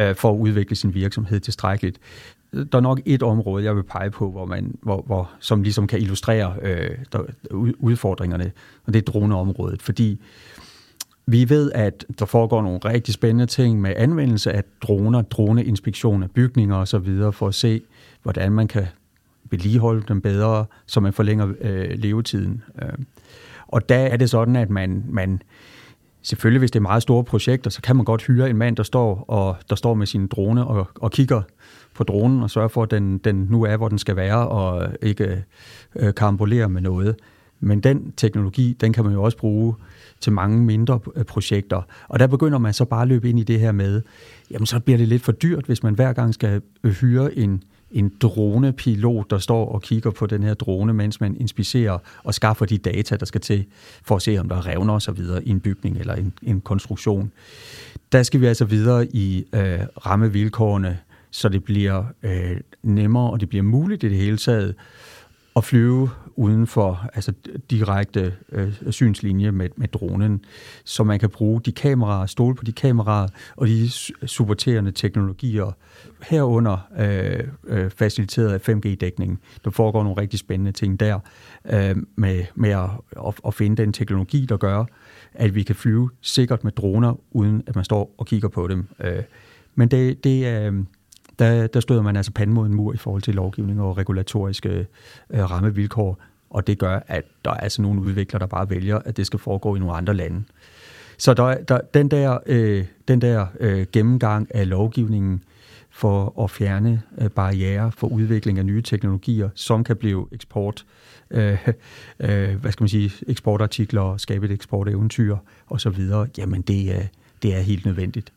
øh, 0.00 0.14
for 0.14 0.30
at 0.32 0.36
udvikle 0.36 0.76
sin 0.76 0.94
virksomhed 0.94 1.09
tilstrækkeligt 1.42 2.00
der 2.52 2.78
er 2.78 2.80
nok 2.80 3.00
et 3.06 3.22
område, 3.22 3.64
jeg 3.64 3.76
vil 3.76 3.82
pege 3.82 4.10
på, 4.10 4.30
hvor 4.30 4.46
man, 4.46 4.74
hvor, 4.82 5.02
hvor, 5.06 5.30
som 5.40 5.62
ligesom 5.62 5.86
kan 5.86 6.00
illustrere 6.00 6.54
øh, 6.62 6.90
der, 7.12 7.24
udfordringerne, 7.78 8.52
og 8.86 8.92
det 8.92 9.08
er 9.08 9.12
droneområdet. 9.12 9.82
Fordi 9.82 10.20
vi 11.26 11.48
ved, 11.48 11.72
at 11.74 12.04
der 12.18 12.24
foregår 12.24 12.62
nogle 12.62 12.78
rigtig 12.84 13.14
spændende 13.14 13.46
ting 13.46 13.80
med 13.80 13.92
anvendelse 13.96 14.52
af 14.52 14.64
droner, 14.82 15.22
droneinspektion 15.22 16.22
af 16.22 16.30
bygninger 16.30 16.76
osv., 16.76 17.32
for 17.32 17.48
at 17.48 17.54
se, 17.54 17.82
hvordan 18.22 18.52
man 18.52 18.68
kan 18.68 18.86
vedligeholde 19.50 20.04
dem 20.08 20.20
bedre, 20.20 20.64
så 20.86 21.00
man 21.00 21.12
forlænger 21.12 21.52
øh, 21.60 21.90
levetiden. 21.98 22.62
Øh. 22.82 22.88
Og 23.68 23.88
der 23.88 23.98
er 23.98 24.16
det 24.16 24.30
sådan, 24.30 24.56
at 24.56 24.70
man, 24.70 25.04
man 25.08 25.42
selvfølgelig, 26.22 26.58
hvis 26.58 26.70
det 26.70 26.78
er 26.78 26.82
meget 26.82 27.02
store 27.02 27.24
projekter, 27.24 27.70
så 27.70 27.82
kan 27.82 27.96
man 27.96 28.04
godt 28.04 28.22
hyre 28.22 28.50
en 28.50 28.56
mand, 28.56 28.76
der 28.76 28.82
står, 28.82 29.24
og, 29.28 29.56
der 29.70 29.76
står 29.76 29.94
med 29.94 30.06
sin 30.06 30.26
drone 30.26 30.66
og, 30.66 30.88
og 30.94 31.10
kigger 31.10 31.42
på 31.94 32.04
dronen 32.04 32.42
og 32.42 32.50
sørger 32.50 32.68
for, 32.68 32.82
at 32.82 32.90
den, 32.90 33.18
den 33.18 33.46
nu 33.50 33.62
er, 33.62 33.76
hvor 33.76 33.88
den 33.88 33.98
skal 33.98 34.16
være, 34.16 34.48
og 34.48 34.88
ikke 35.02 35.44
øh, 35.96 36.14
karambolerer 36.14 36.68
med 36.68 36.80
noget. 36.80 37.16
Men 37.60 37.80
den 37.80 38.12
teknologi, 38.16 38.76
den 38.80 38.92
kan 38.92 39.04
man 39.04 39.12
jo 39.12 39.22
også 39.22 39.36
bruge 39.36 39.74
til 40.20 40.32
mange 40.32 40.58
mindre 40.58 41.00
øh, 41.16 41.24
projekter. 41.24 41.82
Og 42.08 42.18
der 42.18 42.26
begynder 42.26 42.58
man 42.58 42.72
så 42.72 42.84
bare 42.84 43.02
at 43.02 43.08
løbe 43.08 43.28
ind 43.30 43.40
i 43.40 43.42
det 43.42 43.60
her 43.60 43.72
med, 43.72 44.02
jamen 44.50 44.66
så 44.66 44.80
bliver 44.80 44.98
det 44.98 45.08
lidt 45.08 45.22
for 45.22 45.32
dyrt, 45.32 45.64
hvis 45.64 45.82
man 45.82 45.94
hver 45.94 46.12
gang 46.12 46.34
skal 46.34 46.62
hyre 46.84 47.38
en, 47.38 47.62
en 47.90 48.12
dronepilot, 48.20 49.30
der 49.30 49.38
står 49.38 49.72
og 49.72 49.82
kigger 49.82 50.10
på 50.10 50.26
den 50.26 50.42
her 50.42 50.54
drone, 50.54 50.92
mens 50.92 51.20
man 51.20 51.36
inspicerer 51.40 51.98
og 52.24 52.34
skaffer 52.34 52.66
de 52.66 52.78
data, 52.78 53.16
der 53.16 53.26
skal 53.26 53.40
til, 53.40 53.64
for 54.02 54.16
at 54.16 54.22
se, 54.22 54.38
om 54.38 54.48
der 54.48 54.56
er 54.56 54.66
revner 54.66 54.94
og 54.94 55.02
så 55.02 55.12
videre 55.12 55.44
i 55.44 55.50
en 55.50 55.60
bygning 55.60 55.98
eller 55.98 56.14
en, 56.14 56.32
en 56.42 56.60
konstruktion. 56.60 57.32
Der 58.12 58.22
skal 58.22 58.40
vi 58.40 58.46
altså 58.46 58.64
videre 58.64 59.06
i 59.06 59.44
øh, 59.54 59.80
rammevilkårene, 60.06 60.98
så 61.30 61.48
det 61.48 61.64
bliver 61.64 62.04
øh, 62.22 62.56
nemmere, 62.82 63.30
og 63.30 63.40
det 63.40 63.48
bliver 63.48 63.62
muligt 63.62 64.04
i 64.04 64.08
det 64.08 64.16
hele 64.16 64.36
taget 64.36 64.74
at 65.56 65.64
flyve 65.64 66.10
uden 66.36 66.66
for 66.66 67.08
altså 67.14 67.32
direkte 67.70 68.34
øh, 68.52 68.72
synslinje 68.90 69.52
med, 69.52 69.68
med 69.76 69.88
dronen, 69.88 70.44
så 70.84 71.04
man 71.04 71.18
kan 71.18 71.30
bruge 71.30 71.60
de 71.60 71.72
kameraer, 71.72 72.26
stole 72.26 72.54
på 72.54 72.64
de 72.64 72.72
kameraer 72.72 73.28
og 73.56 73.66
de 73.66 73.90
supporterende 74.26 74.92
teknologier 74.92 75.76
herunder 76.22 76.78
øh, 76.98 77.44
øh, 77.66 77.90
faciliteret 77.90 78.52
af 78.52 78.68
5G-dækningen. 78.68 79.38
Der 79.64 79.70
foregår 79.70 80.02
nogle 80.02 80.20
rigtig 80.20 80.38
spændende 80.38 80.72
ting 80.72 81.00
der 81.00 81.18
øh, 81.72 81.96
med, 82.16 82.44
med 82.54 82.70
at, 82.70 82.90
at, 83.26 83.34
at 83.46 83.54
finde 83.54 83.76
den 83.76 83.92
teknologi, 83.92 84.46
der 84.46 84.56
gør, 84.56 84.84
at 85.34 85.54
vi 85.54 85.62
kan 85.62 85.76
flyve 85.76 86.10
sikkert 86.20 86.64
med 86.64 86.72
droner, 86.72 87.20
uden 87.30 87.62
at 87.66 87.74
man 87.74 87.84
står 87.84 88.14
og 88.18 88.26
kigger 88.26 88.48
på 88.48 88.68
dem. 88.68 88.88
Øh, 89.00 89.22
men 89.74 89.88
det, 89.88 90.24
det 90.24 90.46
er... 90.46 90.70
Øh, 90.72 90.74
der, 91.40 91.66
der 91.66 91.80
støder 91.80 92.02
man 92.02 92.16
altså 92.16 92.32
panden 92.32 92.54
mod 92.54 92.66
en 92.66 92.74
mur 92.74 92.92
i 92.92 92.96
forhold 92.96 93.22
til 93.22 93.34
lovgivning 93.34 93.80
og 93.80 93.96
regulatoriske 93.98 94.86
øh, 95.30 95.50
rammevilkår, 95.50 96.18
og 96.50 96.66
det 96.66 96.78
gør, 96.78 97.00
at 97.06 97.24
der 97.44 97.50
er 97.50 97.54
altså 97.54 97.82
nogle 97.82 98.00
udviklere, 98.00 98.40
der 98.40 98.46
bare 98.46 98.70
vælger, 98.70 98.98
at 98.98 99.16
det 99.16 99.26
skal 99.26 99.38
foregå 99.38 99.76
i 99.76 99.78
nogle 99.78 99.94
andre 99.94 100.14
lande. 100.14 100.42
Så 101.18 101.34
der, 101.34 101.54
der, 101.54 101.80
den 101.94 102.08
der, 102.08 102.38
øh, 102.46 102.84
den 103.08 103.20
der 103.20 103.46
øh, 103.60 103.86
gennemgang 103.92 104.54
af 104.54 104.68
lovgivningen 104.68 105.44
for 105.90 106.42
at 106.44 106.50
fjerne 106.50 107.02
øh, 107.18 107.30
barriere 107.30 107.92
for 107.92 108.06
udvikling 108.06 108.58
af 108.58 108.66
nye 108.66 108.82
teknologier, 108.82 109.48
som 109.54 109.84
kan 109.84 109.96
blive 109.96 110.26
eksport, 110.32 110.84
øh, 111.30 111.68
øh, 112.20 112.54
hvad 112.54 112.72
skal 112.72 112.82
man 112.82 112.88
sige, 112.88 113.12
eksportartikler, 113.28 114.16
skabe 114.16 114.46
et 114.46 114.52
eksporteventyr 114.52 115.36
osv., 115.68 116.00
jamen 116.38 116.62
det, 116.62 116.94
øh, 116.94 117.06
det 117.42 117.56
er 117.56 117.60
helt 117.60 117.86
nødvendigt. 117.86 118.32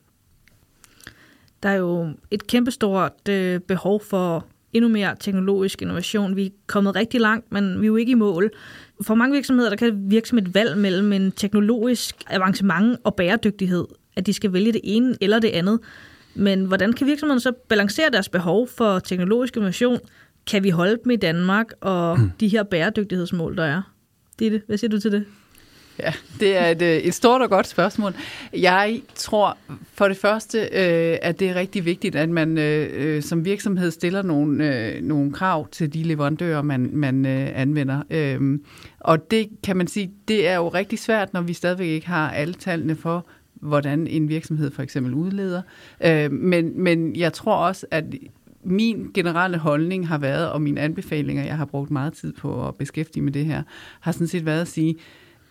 Der 1.63 1.69
er 1.69 1.75
jo 1.75 2.09
et 2.31 2.47
kæmpestort 2.47 3.29
øh, 3.29 3.59
behov 3.59 4.01
for 4.01 4.45
endnu 4.73 4.89
mere 4.89 5.15
teknologisk 5.19 5.81
innovation. 5.81 6.35
Vi 6.35 6.45
er 6.45 6.49
kommet 6.67 6.95
rigtig 6.95 7.21
langt, 7.21 7.51
men 7.51 7.81
vi 7.81 7.85
er 7.85 7.87
jo 7.87 7.95
ikke 7.95 8.11
i 8.11 8.15
mål. 8.15 8.51
For 9.01 9.15
mange 9.15 9.33
virksomheder 9.33 9.69
der 9.69 9.77
kan 9.77 9.91
det 9.91 10.11
virke 10.11 10.29
som 10.29 10.37
et 10.37 10.53
valg 10.53 10.77
mellem 10.77 11.13
en 11.13 11.31
teknologisk 11.31 12.15
avancement 12.29 12.99
og 13.03 13.15
bæredygtighed, 13.15 13.85
at 14.15 14.25
de 14.25 14.33
skal 14.33 14.53
vælge 14.53 14.71
det 14.71 14.81
ene 14.83 15.15
eller 15.21 15.39
det 15.39 15.49
andet. 15.49 15.79
Men 16.35 16.65
hvordan 16.65 16.93
kan 16.93 17.07
virksomhederne 17.07 17.41
så 17.41 17.51
balancere 17.69 18.09
deres 18.09 18.29
behov 18.29 18.67
for 18.67 18.99
teknologisk 18.99 19.55
innovation? 19.55 19.99
Kan 20.47 20.63
vi 20.63 20.69
holde 20.69 20.97
dem 21.03 21.11
i 21.11 21.15
Danmark 21.15 21.71
og 21.81 22.19
mm. 22.19 22.31
de 22.39 22.47
her 22.47 22.63
bæredygtighedsmål, 22.63 23.57
der 23.57 23.63
er? 23.63 23.81
Ditte, 24.39 24.61
hvad 24.67 24.77
siger 24.77 24.89
du 24.89 24.99
til 24.99 25.11
det? 25.11 25.25
Ja, 25.99 26.13
det 26.39 26.57
er 26.57 26.65
et, 26.65 26.81
øh, 26.81 26.97
et 26.97 27.13
stort 27.13 27.41
og 27.41 27.49
godt 27.49 27.67
spørgsmål. 27.67 28.13
Jeg 28.53 29.01
tror 29.15 29.57
for 29.93 30.07
det 30.07 30.17
første, 30.17 30.59
øh, 30.59 31.17
at 31.21 31.39
det 31.39 31.49
er 31.49 31.55
rigtig 31.55 31.85
vigtigt, 31.85 32.15
at 32.15 32.29
man 32.29 32.57
øh, 32.57 32.89
øh, 32.93 33.21
som 33.21 33.45
virksomhed 33.45 33.91
stiller 33.91 34.21
nogle, 34.21 34.77
øh, 34.77 35.03
nogle 35.03 35.31
krav 35.31 35.67
til 35.69 35.93
de 35.93 36.03
leverandører, 36.03 36.61
man, 36.61 36.89
man 36.93 37.25
øh, 37.25 37.49
anvender. 37.55 38.03
Øh, 38.09 38.59
og 38.99 39.31
det 39.31 39.49
kan 39.63 39.77
man 39.77 39.87
sige, 39.87 40.11
det 40.27 40.47
er 40.47 40.55
jo 40.55 40.67
rigtig 40.67 40.99
svært, 40.99 41.33
når 41.33 41.41
vi 41.41 41.53
stadigvæk 41.53 41.87
ikke 41.87 42.07
har 42.07 42.31
alle 42.31 42.53
tallene 42.53 42.95
for, 42.95 43.25
hvordan 43.53 44.07
en 44.07 44.29
virksomhed 44.29 44.71
for 44.71 44.81
eksempel 44.81 45.13
udleder. 45.13 45.61
Øh, 46.05 46.31
men, 46.31 46.83
men 46.83 47.15
jeg 47.15 47.33
tror 47.33 47.55
også, 47.55 47.85
at 47.91 48.03
min 48.63 49.11
generelle 49.13 49.57
holdning 49.57 50.07
har 50.07 50.17
været, 50.17 50.49
og 50.49 50.61
mine 50.61 50.81
anbefalinger, 50.81 51.43
jeg 51.43 51.57
har 51.57 51.65
brugt 51.65 51.91
meget 51.91 52.13
tid 52.13 52.33
på 52.33 52.67
at 52.67 52.75
beskæftige 52.75 53.23
med 53.23 53.31
det 53.31 53.45
her, 53.45 53.63
har 53.99 54.11
sådan 54.11 54.27
set 54.27 54.45
været 54.45 54.61
at 54.61 54.67
sige, 54.67 54.95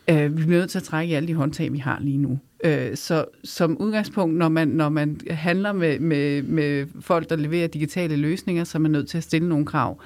Øh, 0.09 0.37
vi 0.39 0.45
bliver 0.45 0.61
nødt 0.61 0.71
til 0.71 0.79
at 0.79 0.83
trække 0.83 1.13
i 1.13 1.15
alle 1.15 1.29
de 1.29 1.35
håndtag, 1.35 1.73
vi 1.73 1.79
har 1.79 1.99
lige 2.01 2.19
nu. 2.19 2.39
Øh, 2.65 2.97
så 2.97 3.25
som 3.45 3.77
udgangspunkt, 3.77 4.37
når 4.37 4.49
man, 4.49 4.69
når 4.69 4.89
man 4.89 5.21
handler 5.31 5.73
med, 5.73 5.99
med, 5.99 6.43
med 6.43 6.87
folk, 7.01 7.31
der 7.31 7.37
leverer 7.37 7.67
digitale 7.67 8.17
løsninger, 8.17 8.65
så 8.65 8.79
er 8.79 8.81
man 8.81 8.91
nødt 8.91 9.09
til 9.09 9.19
at 9.19 9.25
stille 9.25 9.49
nogle 9.49 9.67
krav 9.67 10.01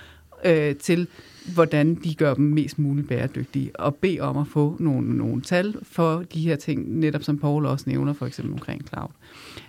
øh, 0.45 0.77
til, 0.77 1.09
hvordan 1.55 1.95
de 1.95 2.15
gør 2.15 2.35
dem 2.35 2.45
mest 2.45 2.79
muligt 2.79 3.09
bæredygtige, 3.09 3.81
og 3.81 3.95
bede 3.95 4.21
om 4.21 4.37
at 4.37 4.47
få 4.47 4.77
nogle, 4.79 5.17
nogle 5.17 5.43
tal 5.43 5.75
for 5.83 6.25
de 6.35 6.41
her 6.41 6.57
ting, 6.57 6.99
netop 6.99 7.23
som 7.23 7.39
Paul 7.39 7.67
også 7.67 7.85
nævner, 7.89 8.13
for 8.13 8.27
eksempel 8.27 8.53
omkring 8.53 8.89
cloud. 8.89 9.09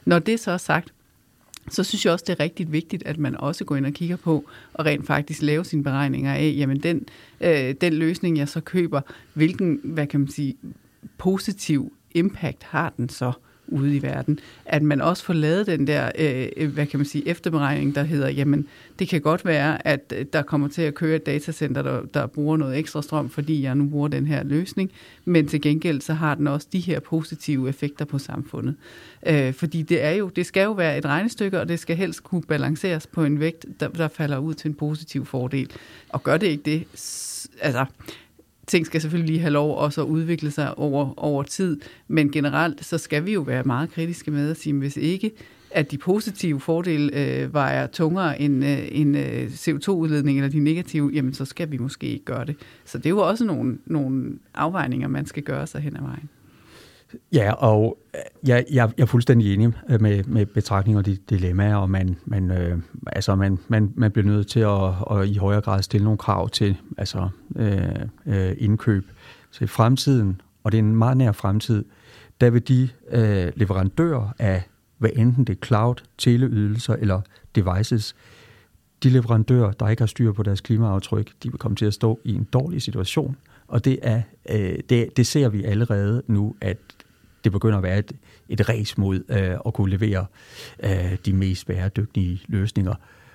Når 0.06 0.20
det 0.20 0.40
så 0.40 0.52
er 0.52 0.58
sagt, 0.58 0.94
så 1.70 1.84
synes 1.84 2.06
jeg 2.06 2.14
også, 2.14 2.26
det 2.28 2.34
er 2.34 2.44
rigtig 2.44 2.72
vigtigt, 2.72 3.04
at 3.06 3.18
man 3.18 3.38
også 3.38 3.66
går 3.66 3.76
ind 3.76 3.86
og 3.86 3.94
kigger 3.94 4.16
på, 4.16 4.46
og 4.74 4.86
rent 4.86 5.08
faktisk 5.08 5.42
lave 5.42 5.66
sine 5.66 5.84
beregninger 5.84 6.34
af, 6.34 6.54
jamen 6.58 6.84
den, 6.84 7.06
øh, 7.42 7.76
den 7.82 7.94
løsning, 7.94 8.38
jeg 8.38 8.50
så 8.50 8.62
køber, 8.62 9.02
hvilken, 9.34 9.80
hvad 9.84 10.08
kan 10.08 10.20
man 10.20 10.30
sige, 10.30 10.56
positiv 11.18 11.94
impact 12.12 12.64
har 12.64 12.94
den 12.98 13.10
så? 13.10 13.32
Ude 13.68 13.96
i 13.96 14.02
verden, 14.02 14.40
at 14.66 14.84
man 14.84 15.02
også 15.02 15.24
får 15.24 15.34
lavet 15.34 15.68
den 15.68 15.88
der, 15.88 16.12
øh, 16.20 16.48
øh, 16.58 16.74
hvad 16.74 16.86
kan 16.86 17.00
man 17.00 17.06
sige, 17.06 17.28
efterberegning, 17.28 17.96
der 17.96 18.04
hedder, 18.04 18.30
jamen, 18.30 18.68
det 19.00 19.08
kan 19.08 19.22
godt 19.22 19.46
være, 19.46 19.88
at 19.88 20.14
øh, 20.16 20.26
der 20.34 20.42
kommer 20.42 20.68
til 20.68 20.82
at 20.82 20.94
køre 20.94 21.16
et 21.16 21.26
datacenter, 21.26 21.82
der, 21.82 22.02
der 22.14 22.28
bruger 22.28 22.58
noget 22.58 22.78
ekstra 22.78 23.02
strøm, 23.02 23.30
fordi 23.30 23.64
jeg 23.64 23.76
nu 23.76 23.86
bruger 23.86 24.08
den 24.08 24.28
her 24.28 24.44
løsning, 24.44 24.92
men 25.26 25.48
til 25.48 25.62
gengæld 25.62 26.02
så 26.02 26.14
har 26.14 26.36
den 26.36 26.48
også 26.48 26.68
de 26.74 26.80
her 26.80 27.00
positive 27.00 27.70
effekter 27.70 28.06
på 28.06 28.20
samfundet. 28.20 28.76
Øh, 29.28 29.54
fordi 29.54 29.82
det 29.82 30.04
er 30.04 30.12
jo, 30.12 30.30
det 30.30 30.46
skal 30.46 30.64
jo 30.64 30.72
være 30.72 30.98
et 30.98 31.06
regnestykke, 31.06 31.60
og 31.60 31.70
det 31.70 31.80
skal 31.80 31.96
helst 31.96 32.24
kunne 32.24 32.44
balanceres 32.44 33.08
på 33.08 33.24
en 33.24 33.40
vægt, 33.40 33.66
der, 33.80 33.88
der 33.88 34.08
falder 34.08 34.38
ud 34.38 34.54
til 34.54 34.70
en 34.70 34.76
positiv 34.76 35.26
fordel. 35.26 35.72
Og 36.10 36.24
gør 36.24 36.38
det 36.38 36.48
ikke 36.48 36.64
det, 36.64 36.84
altså, 37.62 37.86
ting 38.68 38.86
skal 38.86 39.02
selvfølgelig 39.02 39.30
lige 39.32 39.40
have 39.40 39.52
lov 39.54 39.78
også 39.78 40.02
at 40.02 40.08
udvikle 40.08 40.52
sig 40.52 40.78
over, 40.78 41.14
over 41.18 41.44
tid, 41.44 41.80
men 42.08 42.32
generelt 42.32 42.86
så 42.86 42.98
skal 42.98 43.26
vi 43.26 43.34
jo 43.34 43.42
være 43.42 43.64
meget 43.64 43.92
kritiske 43.92 44.32
med 44.32 44.52
at 44.52 44.58
sige, 44.58 44.74
hvis 44.74 44.98
ikke 44.98 45.32
at 45.72 45.92
de 45.92 45.98
positive 45.98 46.60
fordele 46.60 47.12
øh, 47.14 47.54
vejer 47.54 47.88
tungere 47.88 48.42
end, 48.42 48.66
øh, 48.66 48.88
end 48.92 49.18
øh, 49.18 49.46
CO2-udledning 49.48 50.38
eller 50.38 50.50
de 50.50 50.60
negative, 50.60 51.12
jamen 51.14 51.34
så 51.34 51.46
skal 51.46 51.72
vi 51.72 51.78
måske 51.78 52.08
ikke 52.08 52.26
gøre 52.26 52.46
det. 52.46 52.56
Så 52.86 52.98
det 52.98 53.06
er 53.06 53.10
jo 53.10 53.20
også 53.20 53.46
nogle, 53.46 53.78
nogle 53.86 54.34
afvejninger, 54.54 55.08
man 55.08 55.26
skal 55.26 55.44
gøre 55.44 55.68
sig 55.68 55.82
hen 55.82 55.96
ad 55.96 56.02
vejen. 56.02 56.30
Ja, 57.34 57.52
og 57.52 57.98
øh, 58.16 58.50
jeg, 58.50 58.66
jeg, 58.72 58.92
jeg 58.98 59.04
er 59.04 59.08
fuldstændig 59.08 59.54
enig 59.54 59.74
øh, 59.90 60.02
med, 60.02 60.24
med 60.24 60.46
betragtninger 60.46 61.00
og 61.00 61.06
de 61.06 61.18
dilemmaer, 61.30 61.76
og 61.76 61.90
man, 61.90 62.18
man, 62.26 62.52
øh, 62.52 62.78
altså 63.08 63.36
man, 63.36 63.60
man, 63.68 63.94
man 63.96 64.12
bliver 64.12 64.26
nødt 64.26 64.48
til 64.48 64.60
at, 64.60 65.20
at 65.20 65.28
i 65.28 65.38
højere 65.38 65.62
grad 65.62 65.82
stille 65.82 66.04
nogle 66.04 66.18
krav 66.18 66.50
til 66.50 66.78
altså, 66.98 67.30
øh, 67.56 67.82
øh, 68.26 68.56
indkøb. 68.58 69.12
Så 69.52 69.64
i 69.64 69.68
fremtiden, 69.68 70.42
og 70.64 70.72
det 70.72 70.78
er 70.78 70.84
en 70.84 70.96
meget 70.96 71.18
nær 71.18 71.32
fremtid, 71.32 71.86
der 72.42 72.50
vil 72.50 72.68
de 72.68 72.90
øh, 73.12 73.52
leverandører 73.56 74.30
af, 74.40 74.64
hvad 74.98 75.10
enten 75.16 75.44
det 75.44 75.54
er 75.54 75.66
cloud, 75.66 75.96
teleydelser 76.18 76.94
eller 76.94 77.22
devices, 77.56 78.16
de 79.04 79.10
leverandører, 79.10 79.72
der 79.72 79.90
ikke 79.90 80.02
har 80.02 80.08
styr 80.08 80.32
på 80.32 80.44
deres 80.44 80.62
klimaaftryk, 80.62 81.32
de 81.44 81.52
vil 81.52 81.60
komme 81.60 81.76
til 81.76 81.86
at 81.86 81.94
stå 81.94 82.20
i 82.24 82.34
en 82.34 82.44
dårlig 82.54 82.82
situation 82.82 83.38
Og 83.68 83.86
det, 83.86 84.00
er, 84.02 84.22
øh, 84.50 84.80
det, 84.90 85.18
det 85.18 85.28
ser 85.28 85.50
vi 85.50 85.64
allerede 85.64 86.22
nu, 86.28 86.56
at 86.62 86.78
det 87.48 87.52
begynder 87.52 87.78
at 87.78 87.84
være 87.84 88.00
et, 88.00 88.12
et 88.50 88.70
res 88.70 88.98
mod 88.98 89.24
øh, 89.30 89.58
at 89.66 89.74
kunne 89.74 89.90
levere 89.90 90.26
øh, 90.84 91.18
de 91.26 91.34
mest 91.34 91.68
bæredygtige 91.68 92.42
løsninger. 92.48 92.94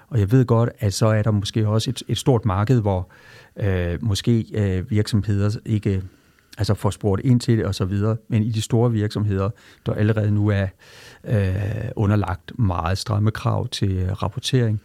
Og 0.09 0.19
jeg 0.19 0.33
ved 0.33 0.45
godt, 0.45 0.71
at 0.79 0.95
så 0.95 1.07
er 1.07 1.23
der 1.23 1.31
måske 1.31 1.69
også 1.69 1.91
et, 1.91 2.03
et 2.09 2.19
stort 2.19 2.45
marked, 2.45 2.81
hvor 2.81 3.09
øh, 3.57 3.99
måske 4.05 4.47
øh, 4.55 4.91
virksomheder 4.91 5.51
ikke 5.67 6.03
altså 6.59 6.75
får 6.75 6.91
spurgt 6.91 7.23
ind 7.25 7.41
til 7.41 7.59
det 7.59 7.67
og 7.67 7.75
så 7.75 7.85
videre. 7.85 8.17
Men 8.29 8.43
i 8.43 8.51
de 8.51 8.63
store 8.63 8.93
virksomheder, 8.93 9.51
der 9.87 9.95
allerede 9.95 10.31
nu 10.31 10.49
er 10.49 10.67
øh, 11.25 11.91
underlagt 11.97 12.59
meget 12.59 12.99
stramme 12.99 13.31
krav 13.31 13.69
til 13.69 14.15
rapportering, 14.15 14.81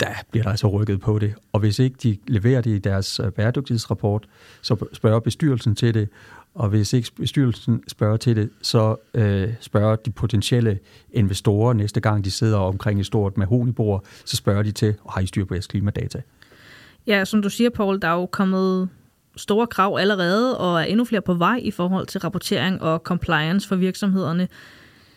der 0.00 0.08
bliver 0.30 0.44
der 0.44 0.50
altså 0.50 0.68
rykket 0.68 1.00
på 1.00 1.18
det. 1.18 1.34
Og 1.52 1.60
hvis 1.60 1.78
ikke 1.78 1.96
de 2.02 2.18
leverer 2.26 2.60
det 2.60 2.70
i 2.70 2.78
deres 2.78 3.20
øh, 3.20 3.30
bæredygtighedsrapport, 3.30 4.28
så 4.62 4.86
spørger 4.92 5.20
bestyrelsen 5.20 5.74
til 5.74 5.94
det, 5.94 6.08
og 6.56 6.68
hvis 6.68 6.92
ikke 6.92 7.10
bestyrelsen 7.16 7.82
spørger 7.88 8.16
til 8.16 8.36
det, 8.36 8.50
så 8.62 8.96
øh, 9.14 9.48
spørger 9.60 9.96
de 9.96 10.10
potentielle 10.10 10.78
investorer 11.12 11.72
næste 11.72 12.00
gang, 12.00 12.24
de 12.24 12.30
sidder 12.30 12.58
omkring 12.58 13.00
et 13.00 13.06
stort 13.06 13.38
mahonibord, 13.38 14.04
så 14.24 14.36
spørger 14.36 14.62
de 14.62 14.72
til, 14.72 14.94
har 15.10 15.20
I 15.20 15.26
styr 15.26 15.44
på 15.44 15.54
jeres 15.54 15.66
klimadata? 15.66 16.22
Ja, 17.06 17.24
som 17.24 17.42
du 17.42 17.50
siger, 17.50 17.70
Paul, 17.70 18.00
der 18.02 18.08
er 18.08 18.12
jo 18.12 18.26
kommet 18.26 18.88
store 19.36 19.66
krav 19.66 19.96
allerede, 20.00 20.58
og 20.58 20.80
er 20.80 20.84
endnu 20.84 21.04
flere 21.04 21.22
på 21.22 21.34
vej 21.34 21.60
i 21.62 21.70
forhold 21.70 22.06
til 22.06 22.20
rapportering 22.20 22.82
og 22.82 22.98
compliance 22.98 23.68
for 23.68 23.76
virksomhederne. 23.76 24.48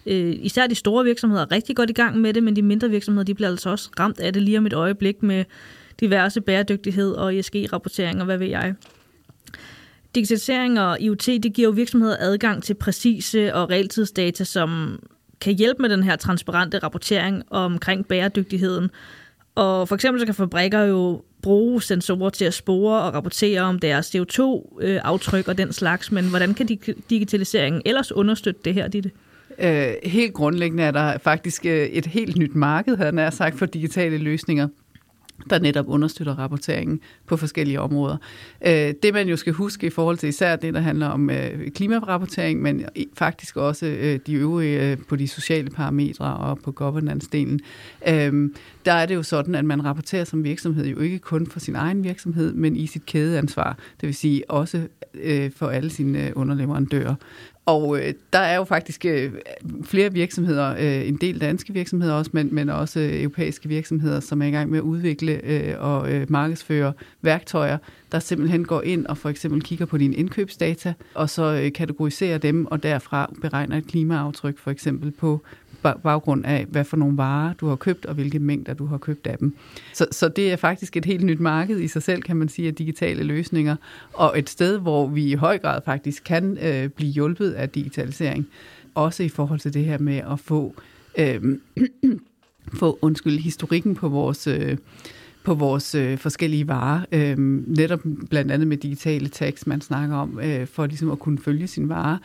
Øh, 0.05 0.35
især 0.39 0.67
de 0.67 0.75
store 0.75 1.05
virksomheder 1.05 1.41
er 1.41 1.51
rigtig 1.51 1.75
godt 1.75 1.89
i 1.89 1.93
gang 1.93 2.17
med 2.17 2.33
det, 2.33 2.43
men 2.43 2.55
de 2.55 2.61
mindre 2.61 2.89
virksomheder 2.89 3.25
de 3.25 3.33
bliver 3.33 3.49
altså 3.49 3.69
også 3.69 3.89
ramt 3.99 4.19
af 4.19 4.33
det 4.33 4.41
lige 4.41 4.57
om 4.57 4.65
et 4.65 4.73
øjeblik 4.73 5.23
med 5.23 5.45
diverse 5.99 6.41
bæredygtighed 6.41 7.11
og 7.11 7.35
ESG-rapportering 7.35 8.19
og 8.19 8.25
hvad 8.25 8.37
ved 8.37 8.47
jeg. 8.47 8.75
Digitalisering 10.15 10.79
og 10.79 11.01
IoT 11.01 11.25
det 11.25 11.53
giver 11.53 11.67
jo 11.67 11.71
virksomheder 11.71 12.15
adgang 12.19 12.63
til 12.63 12.73
præcise 12.73 13.53
og 13.55 13.69
realtidsdata, 13.69 14.43
som 14.43 14.99
kan 15.41 15.53
hjælpe 15.53 15.81
med 15.81 15.89
den 15.89 16.03
her 16.03 16.15
transparente 16.15 16.79
rapportering 16.79 17.43
omkring 17.49 18.05
bæredygtigheden. 18.05 18.89
Og 19.55 19.87
for 19.87 19.95
eksempel 19.95 20.19
så 20.19 20.25
kan 20.25 20.35
fabrikker 20.35 20.79
jo 20.79 21.21
bruge 21.41 21.81
sensorer 21.81 22.29
til 22.29 22.45
at 22.45 22.53
spore 22.53 23.01
og 23.01 23.13
rapportere 23.13 23.61
om 23.61 23.79
deres 23.79 24.15
CO2-aftryk 24.15 25.39
øh, 25.39 25.49
og 25.49 25.57
den 25.57 25.73
slags, 25.73 26.11
men 26.11 26.29
hvordan 26.29 26.53
kan 26.53 26.67
digitaliseringen 27.09 27.81
ellers 27.85 28.11
understøtte 28.11 28.61
det 28.65 28.73
her, 28.73 28.87
Ditte? 28.87 29.11
Øh, 29.59 29.93
helt 30.03 30.33
grundlæggende 30.33 30.83
er 30.83 30.91
der 30.91 31.17
faktisk 31.17 31.65
øh, 31.65 31.85
et 31.85 32.05
helt 32.05 32.37
nyt 32.37 32.55
marked, 32.55 32.97
havde 32.97 33.21
jeg 33.21 33.33
sagt, 33.33 33.59
for 33.59 33.65
digitale 33.65 34.17
løsninger 34.17 34.67
der 35.49 35.59
netop 35.59 35.85
understøtter 35.87 36.39
rapporteringen 36.39 36.99
på 37.27 37.37
forskellige 37.37 37.81
områder. 37.81 38.17
Øh, 38.65 38.93
det 39.03 39.13
man 39.13 39.27
jo 39.27 39.35
skal 39.35 39.53
huske 39.53 39.87
i 39.87 39.89
forhold 39.89 40.17
til 40.17 40.29
især 40.29 40.55
det, 40.55 40.73
der 40.73 40.79
handler 40.79 41.07
om 41.07 41.29
øh, 41.29 41.71
klimarapportering, 41.71 42.61
men 42.61 42.85
faktisk 43.13 43.57
også 43.57 43.85
øh, 43.85 44.19
de 44.27 44.33
øvrige 44.33 44.97
på 45.09 45.15
de 45.15 45.27
sociale 45.27 45.69
parametre 45.69 46.33
og 46.37 46.59
på 46.59 46.71
governance-delen, 46.71 47.59
der 48.85 48.93
er 48.93 49.05
det 49.05 49.15
jo 49.15 49.23
sådan, 49.23 49.55
at 49.55 49.65
man 49.65 49.85
rapporterer 49.85 50.23
som 50.23 50.43
virksomhed 50.43 50.87
jo 50.87 50.99
ikke 50.99 51.19
kun 51.19 51.47
for 51.47 51.59
sin 51.59 51.75
egen 51.75 52.03
virksomhed, 52.03 52.53
men 52.53 52.75
i 52.75 52.87
sit 52.87 53.05
kædeansvar. 53.05 53.77
Det 54.01 54.07
vil 54.07 54.15
sige 54.15 54.51
også 54.51 54.87
for 55.55 55.67
alle 55.67 55.89
sine 55.89 56.31
underleverandører. 56.35 57.15
Og 57.69 57.99
øh, 57.99 58.13
der 58.33 58.39
er 58.39 58.55
jo 58.55 58.63
faktisk 58.63 59.05
øh, 59.05 59.31
flere 59.83 60.13
virksomheder, 60.13 60.75
øh, 60.79 61.07
en 61.07 61.15
del 61.15 61.41
danske 61.41 61.73
virksomheder 61.73 62.13
også, 62.13 62.31
men, 62.33 62.55
men 62.55 62.69
også 62.69 62.99
øh, 62.99 63.21
europæiske 63.21 63.69
virksomheder, 63.69 64.19
som 64.19 64.41
er 64.41 64.45
i 64.45 64.51
gang 64.51 64.69
med 64.69 64.77
at 64.77 64.83
udvikle 64.83 65.41
øh, 65.43 65.75
og 65.79 66.11
øh, 66.11 66.31
markedsføre 66.31 66.93
værktøjer, 67.21 67.77
der 68.11 68.19
simpelthen 68.19 68.65
går 68.65 68.81
ind 68.81 69.05
og 69.05 69.17
for 69.17 69.29
eksempel 69.29 69.61
kigger 69.61 69.85
på 69.85 69.97
dine 69.97 70.15
indkøbsdata, 70.15 70.93
og 71.13 71.29
så 71.29 71.61
øh, 71.63 71.71
kategoriserer 71.71 72.37
dem, 72.37 72.65
og 72.65 72.83
derfra 72.83 73.33
beregner 73.41 73.77
et 73.77 73.87
klimaaftryk 73.87 74.57
for 74.57 74.71
eksempel 74.71 75.11
på 75.11 75.41
baggrund 75.83 76.45
af, 76.45 76.65
hvad 76.69 76.83
for 76.83 76.97
nogle 76.97 77.17
varer 77.17 77.53
du 77.53 77.67
har 77.67 77.75
købt, 77.75 78.05
og 78.05 78.13
hvilke 78.13 78.39
mængder 78.39 78.73
du 78.73 78.85
har 78.85 78.97
købt 78.97 79.27
af 79.27 79.37
dem. 79.37 79.55
Så, 79.93 80.07
så 80.11 80.29
det 80.29 80.51
er 80.51 80.55
faktisk 80.55 80.97
et 80.97 81.05
helt 81.05 81.23
nyt 81.23 81.39
marked 81.39 81.79
i 81.79 81.87
sig 81.87 82.03
selv, 82.03 82.21
kan 82.21 82.35
man 82.35 82.49
sige, 82.49 82.67
af 82.67 82.75
digitale 82.75 83.23
løsninger, 83.23 83.75
og 84.13 84.39
et 84.39 84.49
sted, 84.49 84.77
hvor 84.77 85.07
vi 85.07 85.31
i 85.31 85.33
høj 85.33 85.57
grad 85.57 85.81
faktisk 85.85 86.23
kan 86.23 86.57
øh, 86.61 86.89
blive 86.89 87.11
hjulpet 87.11 87.51
af 87.51 87.69
digitalisering, 87.69 88.47
også 88.95 89.23
i 89.23 89.29
forhold 89.29 89.59
til 89.59 89.73
det 89.73 89.85
her 89.85 89.97
med 89.97 90.21
at 90.31 90.39
få, 90.39 90.75
øh, 91.17 91.41
få 92.79 92.99
undskyld, 93.01 93.39
historikken 93.39 93.95
på 93.95 94.07
vores... 94.07 94.47
Øh, 94.47 94.77
på 95.43 95.53
vores 95.53 95.95
øh, 95.95 96.17
forskellige 96.17 96.67
varer, 96.67 97.01
øh, 97.11 97.37
netop 97.67 97.99
blandt 98.29 98.51
andet 98.51 98.67
med 98.67 98.77
digitale 98.77 99.27
tags, 99.27 99.67
man 99.67 99.81
snakker 99.81 100.15
om, 100.15 100.39
øh, 100.43 100.67
for 100.67 100.85
ligesom 100.85 101.11
at 101.11 101.19
kunne 101.19 101.39
følge 101.39 101.67
sin 101.67 101.89
varer 101.89 102.17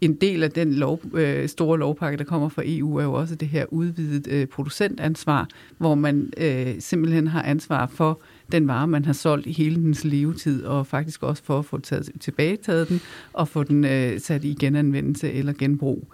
en 0.00 0.14
del 0.14 0.42
af 0.42 0.50
den 0.50 0.74
lov, 0.74 1.00
øh, 1.14 1.48
store 1.48 1.78
lovpakke, 1.78 2.18
der 2.18 2.24
kommer 2.24 2.48
fra 2.48 2.62
EU, 2.66 2.96
er 2.96 3.04
jo 3.04 3.12
også 3.12 3.34
det 3.34 3.48
her 3.48 3.64
udvidet 3.68 4.28
øh, 4.32 4.46
producentansvar, 4.46 5.48
hvor 5.78 5.94
man 5.94 6.32
øh, 6.36 6.74
simpelthen 6.78 7.26
har 7.26 7.42
ansvar 7.42 7.86
for 7.86 8.20
den 8.52 8.68
vare, 8.68 8.86
man 8.86 9.04
har 9.04 9.12
solgt 9.12 9.46
i 9.46 9.52
hele 9.52 9.76
dens 9.76 10.04
levetid, 10.04 10.64
og 10.64 10.86
faktisk 10.86 11.22
også 11.22 11.42
for 11.44 11.58
at 11.58 11.64
få 11.64 11.78
taget, 11.78 12.10
tilbagetaget 12.20 12.88
den, 12.88 13.00
og 13.32 13.48
få 13.48 13.62
den 13.62 13.84
øh, 13.84 14.20
sat 14.20 14.44
i 14.44 14.56
genanvendelse 14.60 15.32
eller 15.32 15.52
genbrug. 15.52 16.12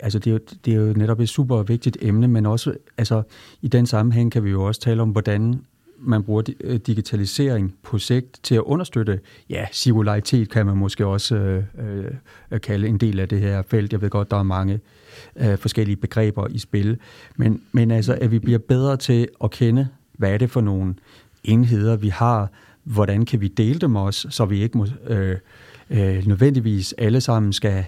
Altså 0.00 0.18
det 0.18 0.26
er, 0.26 0.32
jo, 0.32 0.38
det 0.64 0.74
er 0.74 0.78
jo 0.78 0.92
netop 0.92 1.20
et 1.20 1.28
super 1.28 1.62
vigtigt 1.62 1.98
emne, 2.00 2.28
men 2.28 2.46
også 2.46 2.74
altså, 2.98 3.22
i 3.62 3.68
den 3.68 3.86
sammenhæng 3.86 4.32
kan 4.32 4.44
vi 4.44 4.50
jo 4.50 4.64
også 4.64 4.80
tale 4.80 5.02
om, 5.02 5.10
hvordan 5.10 5.60
man 6.04 6.22
bruger 6.22 6.42
øh, 6.60 6.76
digitalisering 6.76 7.74
på 7.82 7.98
sigt 7.98 8.40
til 8.42 8.54
at 8.54 8.60
understøtte, 8.60 9.20
ja, 9.50 9.66
singularitet 9.72 10.50
kan 10.50 10.66
man 10.66 10.76
måske 10.76 11.06
også 11.06 11.34
øh, 11.36 11.64
øh, 12.50 12.60
kalde 12.60 12.88
en 12.88 12.98
del 12.98 13.20
af 13.20 13.28
det 13.28 13.40
her 13.40 13.62
felt. 13.62 13.92
Jeg 13.92 14.00
ved 14.00 14.10
godt, 14.10 14.30
der 14.30 14.36
er 14.36 14.42
mange 14.42 14.80
øh, 15.36 15.58
forskellige 15.58 15.96
begreber 15.96 16.46
i 16.50 16.58
spil, 16.58 16.98
men, 17.36 17.62
men 17.72 17.90
altså, 17.90 18.18
at 18.20 18.30
vi 18.30 18.38
bliver 18.38 18.58
bedre 18.58 18.96
til 18.96 19.28
at 19.44 19.50
kende, 19.50 19.88
hvad 20.12 20.32
er 20.32 20.38
det 20.38 20.50
for 20.50 20.60
nogle 20.60 20.94
enheder, 21.44 21.96
vi 21.96 22.08
har, 22.08 22.50
hvordan 22.84 23.24
kan 23.24 23.40
vi 23.40 23.48
dele 23.48 23.78
dem 23.78 23.96
også, 23.96 24.28
så 24.30 24.44
vi 24.44 24.62
ikke 24.62 24.78
må, 24.78 24.86
øh, 25.06 25.36
øh, 25.90 26.26
nødvendigvis 26.26 26.92
alle 26.98 27.20
sammen 27.20 27.52
skal 27.52 27.84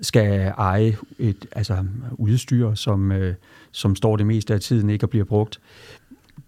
skal 0.00 0.52
eje 0.58 0.96
et 1.18 1.46
altså 1.52 1.84
udstyr, 2.12 2.74
som, 2.74 3.12
øh, 3.12 3.34
som 3.72 3.96
står 3.96 4.16
det 4.16 4.26
meste 4.26 4.54
af 4.54 4.60
tiden 4.60 4.90
ikke 4.90 5.06
og 5.06 5.10
bliver 5.10 5.24
brugt 5.24 5.60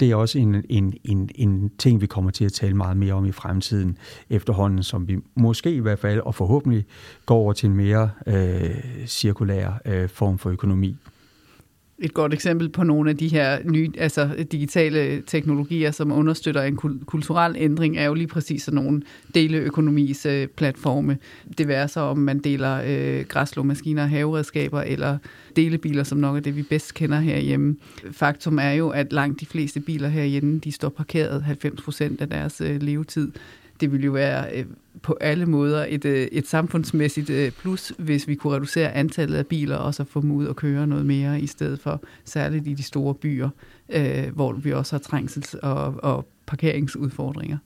det 0.00 0.10
er 0.10 0.14
også 0.14 0.38
en, 0.38 0.64
en, 0.68 0.94
en, 1.04 1.30
en 1.34 1.70
ting, 1.78 2.00
vi 2.00 2.06
kommer 2.06 2.30
til 2.30 2.44
at 2.44 2.52
tale 2.52 2.74
meget 2.74 2.96
mere 2.96 3.14
om 3.14 3.26
i 3.26 3.32
fremtiden 3.32 3.98
efterhånden, 4.30 4.82
som 4.82 5.08
vi 5.08 5.18
måske 5.34 5.74
i 5.74 5.78
hvert 5.78 5.98
fald 5.98 6.20
og 6.20 6.34
forhåbentlig 6.34 6.84
går 7.26 7.36
over 7.36 7.52
til 7.52 7.66
en 7.68 7.76
mere 7.76 8.10
øh, 8.26 9.06
cirkulær 9.06 9.80
øh, 9.84 10.08
form 10.08 10.38
for 10.38 10.50
økonomi 10.50 10.96
et 11.98 12.14
godt 12.14 12.34
eksempel 12.34 12.68
på 12.68 12.84
nogle 12.84 13.10
af 13.10 13.16
de 13.16 13.28
her 13.28 13.58
nye, 13.64 13.90
altså 13.98 14.46
digitale 14.52 15.22
teknologier, 15.26 15.90
som 15.90 16.12
understøtter 16.12 16.62
en 16.62 16.76
kulturel 17.06 17.54
ændring, 17.58 17.96
er 17.96 18.04
jo 18.04 18.14
lige 18.14 18.26
præcis 18.26 18.62
sådan 18.62 18.82
nogle 18.82 19.02
deleøkonomis 19.34 20.26
øh, 20.26 20.46
platforme. 20.46 21.18
Det 21.58 21.68
være 21.68 21.88
så, 21.88 22.00
om 22.00 22.18
man 22.18 22.38
deler 22.38 22.82
øh, 22.86 23.24
græslåmaskiner, 23.24 24.06
haveredskaber 24.06 24.82
eller 24.82 25.18
delebiler, 25.56 26.04
som 26.04 26.18
nok 26.18 26.36
er 26.36 26.40
det, 26.40 26.56
vi 26.56 26.62
bedst 26.62 26.94
kender 26.94 27.20
herhjemme. 27.20 27.76
Faktum 28.12 28.58
er 28.58 28.72
jo, 28.72 28.88
at 28.88 29.12
langt 29.12 29.40
de 29.40 29.46
fleste 29.46 29.80
biler 29.80 30.08
herhjemme, 30.08 30.58
de 30.58 30.72
står 30.72 30.88
parkeret 30.88 31.42
90 31.42 31.82
procent 31.82 32.20
af 32.20 32.28
deres 32.28 32.60
øh, 32.60 32.82
levetid 32.82 33.32
det 33.80 33.92
ville 33.92 34.04
jo 34.04 34.12
være 34.12 34.58
øh, 34.58 34.64
på 35.02 35.16
alle 35.20 35.46
måder 35.46 35.86
et, 35.88 36.04
øh, 36.04 36.28
et 36.32 36.46
samfundsmæssigt 36.46 37.30
øh, 37.30 37.50
plus, 37.50 37.92
hvis 37.98 38.28
vi 38.28 38.34
kunne 38.34 38.54
reducere 38.54 38.92
antallet 38.92 39.36
af 39.36 39.46
biler 39.46 39.76
og 39.76 39.94
så 39.94 40.04
få 40.04 40.20
dem 40.20 40.30
ud 40.30 40.46
og 40.46 40.56
køre 40.56 40.86
noget 40.86 41.06
mere, 41.06 41.40
i 41.40 41.46
stedet 41.46 41.80
for 41.80 42.02
særligt 42.24 42.66
i 42.66 42.74
de 42.74 42.82
store 42.82 43.14
byer, 43.14 43.48
øh, 43.88 44.34
hvor 44.34 44.52
vi 44.52 44.72
også 44.72 44.96
har 44.96 45.00
trængsels- 45.00 45.58
og, 45.62 45.94
og 46.02 46.28
parkeringsudfordringer. 46.46 47.58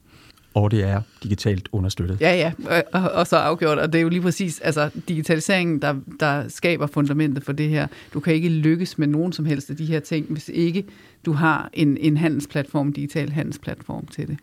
Og 0.55 0.70
det 0.70 0.85
er 0.85 1.01
digitalt 1.23 1.68
understøttet. 1.73 2.20
Ja, 2.20 2.35
ja, 2.35 2.53
og, 2.92 3.03
og 3.03 3.27
så 3.27 3.37
afgjort. 3.37 3.79
Og 3.79 3.92
det 3.92 3.99
er 3.99 4.03
jo 4.03 4.09
lige 4.09 4.23
præcis 4.23 4.61
altså, 4.61 4.90
digitaliseringen, 5.09 5.83
der, 5.83 5.94
der 6.20 6.49
skaber 6.49 6.87
fundamentet 6.87 7.44
for 7.44 7.53
det 7.53 7.68
her. 7.68 7.87
Du 8.14 8.20
kan 8.20 8.35
ikke 8.35 8.49
lykkes 8.49 8.99
med 8.99 9.07
nogen 9.07 9.33
som 9.33 9.44
helst 9.44 9.70
af 9.70 9.77
de 9.77 9.85
her 9.85 10.01
ting, 10.01 10.27
hvis 10.29 10.51
ikke 10.55 10.85
du 11.27 11.33
har 11.33 11.70
en, 11.73 11.96
en 11.96 12.16
handelsplatform, 12.16 12.92
digital 12.92 13.31
handelsplatform 13.31 14.07
til 14.07 14.29
det. 14.29 14.37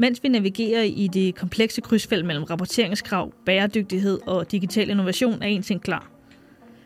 Mens 0.00 0.22
vi 0.22 0.28
navigerer 0.28 0.82
i 0.82 1.08
det 1.12 1.34
komplekse 1.34 1.80
krydsfelt 1.80 2.24
mellem 2.24 2.44
rapporteringskrav, 2.44 3.32
bæredygtighed 3.46 4.20
og 4.26 4.52
digital 4.52 4.90
innovation, 4.90 5.42
er 5.42 5.46
en 5.46 5.62
ting 5.62 5.82
klar. 5.82 6.10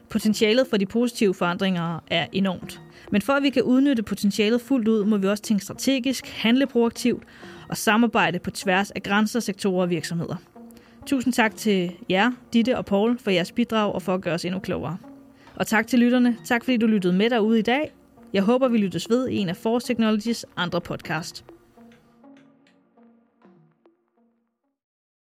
Potentialet 0.08 0.66
for 0.70 0.76
de 0.76 0.86
positive 0.86 1.34
forandringer 1.34 1.98
er 2.06 2.26
enormt. 2.32 2.80
Men 3.10 3.22
for 3.22 3.32
at 3.32 3.42
vi 3.42 3.50
kan 3.50 3.62
udnytte 3.62 4.02
potentialet 4.02 4.60
fuldt 4.60 4.88
ud, 4.88 5.04
må 5.04 5.16
vi 5.16 5.26
også 5.26 5.42
tænke 5.42 5.64
strategisk, 5.64 6.26
handle 6.28 6.66
proaktivt 6.66 7.22
og 7.68 7.76
samarbejde 7.76 8.38
på 8.38 8.50
tværs 8.50 8.90
af 8.90 9.02
grænser, 9.02 9.40
sektorer 9.40 9.82
og 9.82 9.90
virksomheder. 9.90 10.36
Tusind 11.06 11.32
tak 11.32 11.56
til 11.56 11.92
jer, 12.10 12.32
Ditte 12.52 12.78
og 12.78 12.84
Paul, 12.84 13.18
for 13.18 13.30
jeres 13.30 13.52
bidrag 13.52 13.92
og 13.92 14.02
for 14.02 14.14
at 14.14 14.20
gøre 14.20 14.34
os 14.34 14.44
endnu 14.44 14.60
klogere. 14.60 14.96
Og 15.56 15.66
tak 15.66 15.86
til 15.86 15.98
lytterne. 15.98 16.36
Tak 16.44 16.64
fordi 16.64 16.76
du 16.76 16.86
lyttede 16.86 17.12
med 17.12 17.30
derude 17.30 17.58
i 17.58 17.62
dag. 17.62 17.92
Jeg 18.32 18.42
håber, 18.42 18.68
vi 18.68 18.78
lyttes 18.78 19.10
ved 19.10 19.28
i 19.28 19.36
en 19.36 19.48
af 19.48 19.56
Force 19.56 19.86
Technologies 19.86 20.46
andre 20.56 20.80
podcast. 20.80 21.53